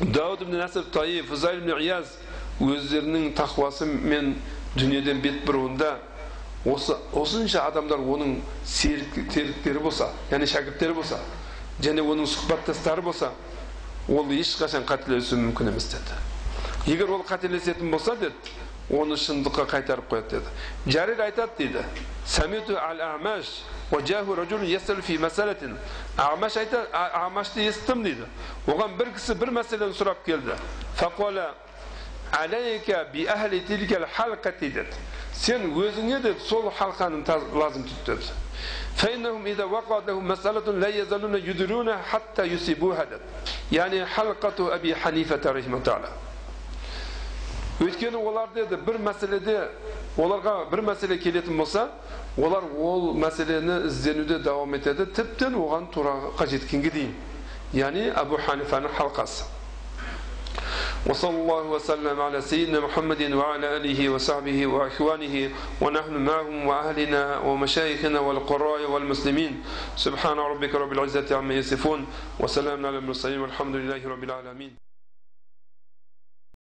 дауд 0.00 0.42
ибн 0.42 0.58
наср 0.58 0.84
таи 0.92 1.22
фузайл 1.22 1.62
ибн 1.62 1.78
ияз 1.80 2.16
өздерінің 2.60 3.32
тақуасы 3.34 3.86
мен 3.86 4.34
дүниеден 4.76 5.20
бет 5.22 5.42
бұруында 5.46 5.96
осы 6.64 6.96
осынша 7.12 7.66
адамдар 7.68 7.98
оның 7.98 8.38
серіктері 8.64 9.82
болса 9.82 10.10
яғни 10.30 10.46
шәкірттері 10.48 10.94
болса 10.96 11.18
және 11.82 12.04
оның 12.04 12.28
сұхбаттастары 12.30 13.02
болса 13.02 13.32
ол 14.08 14.30
ешқашан 14.32 14.84
қателесуі 14.86 15.40
мүмкін 15.48 15.72
емес 15.72 15.88
деді. 15.92 16.16
Егер 16.86 17.10
ол 17.10 17.24
қателесетін 17.24 17.90
болса 17.90 18.14
деді 18.20 18.34
оны 18.90 19.16
шындыққа 19.16 19.64
қайтарып 19.70 20.10
қояды 20.10 20.38
деді. 20.38 20.48
Жарир 20.86 21.20
айтады 21.24 21.52
дейді 21.58 21.84
сәмету 22.26 22.76
ал 22.76 23.00
амаш 23.14 23.64
амаш 26.16 26.56
айтады 26.56 26.86
амашты 26.92 27.64
естідім 27.68 28.02
дейді. 28.04 28.28
Оған 28.66 28.96
бір 28.98 29.12
кісі 29.16 29.34
бір 29.34 29.52
мәселені 29.56 29.96
сұрап 29.96 30.24
келді 30.26 30.56
деді 34.61 34.85
сен 35.33 35.61
өзіңе 35.71 36.21
деді 36.21 36.39
сол 36.39 36.71
халқаны 36.71 37.23
лазым 37.53 37.83
тұт 37.83 38.05
деді 38.05 38.31
فإنهم 38.99 39.47
إذا 39.47 39.63
وقعت 39.63 40.07
لهم 40.07 40.27
مسألة 40.27 40.71
لا 40.71 40.87
يزالون 40.87 41.35
يدرون 41.35 41.97
حتى 41.97 42.43
يصيبوها 42.43 43.07
يعني 43.71 44.05
حلقة 44.05 44.75
أبي 44.75 44.95
حنيفة 44.95 45.39
رحمه 45.45 45.77
الله 45.87 46.11
өйткені 47.79 48.19
олар 48.19 48.49
деді 48.51 48.75
бір 48.83 48.97
мәселеде 48.99 49.53
оларға 50.19 50.65
бір 50.67 50.81
мәселе 50.83 51.15
келетін 51.15 51.55
болса 51.55 51.85
олар 52.35 52.65
ол 52.75 53.13
мәселені 53.15 53.85
ізденуде 53.87 54.41
давам 54.43 54.75
етеді 54.75 55.05
тіптен 55.15 55.55
оған 55.55 55.87
тураққа 55.93 56.47
жеткенге 56.51 56.91
дейін 56.91 57.13
яғни 57.71 58.09
әбу 58.19 58.35
ханифаның 58.43 58.91
халқасы 58.97 59.47
وصلى 61.06 61.36
الله 61.36 61.62
وسلم 61.62 62.20
على 62.20 62.40
سيدنا 62.40 62.80
محمد 62.80 63.32
وعلى 63.32 63.76
آله 63.76 64.08
وصحبه 64.08 64.66
وإخوانه 64.66 65.50
ونحن 65.80 66.14
معهم 66.14 66.66
وأهلنا 66.66 67.38
ومشايخنا 67.38 68.20
والقراء 68.20 68.90
والمسلمين. 68.90 69.62
سبحان 69.96 70.38
ربك 70.38 70.74
رب 70.74 70.92
العزة 70.92 71.36
عما 71.36 71.54
يصفون 71.54 72.06
وسلام 72.40 72.86
على 72.86 72.98
المرسلين 72.98 73.40
والحمد 73.40 73.76
لله 73.76 74.08
رب 74.08 74.24
العالمين. 74.24 74.93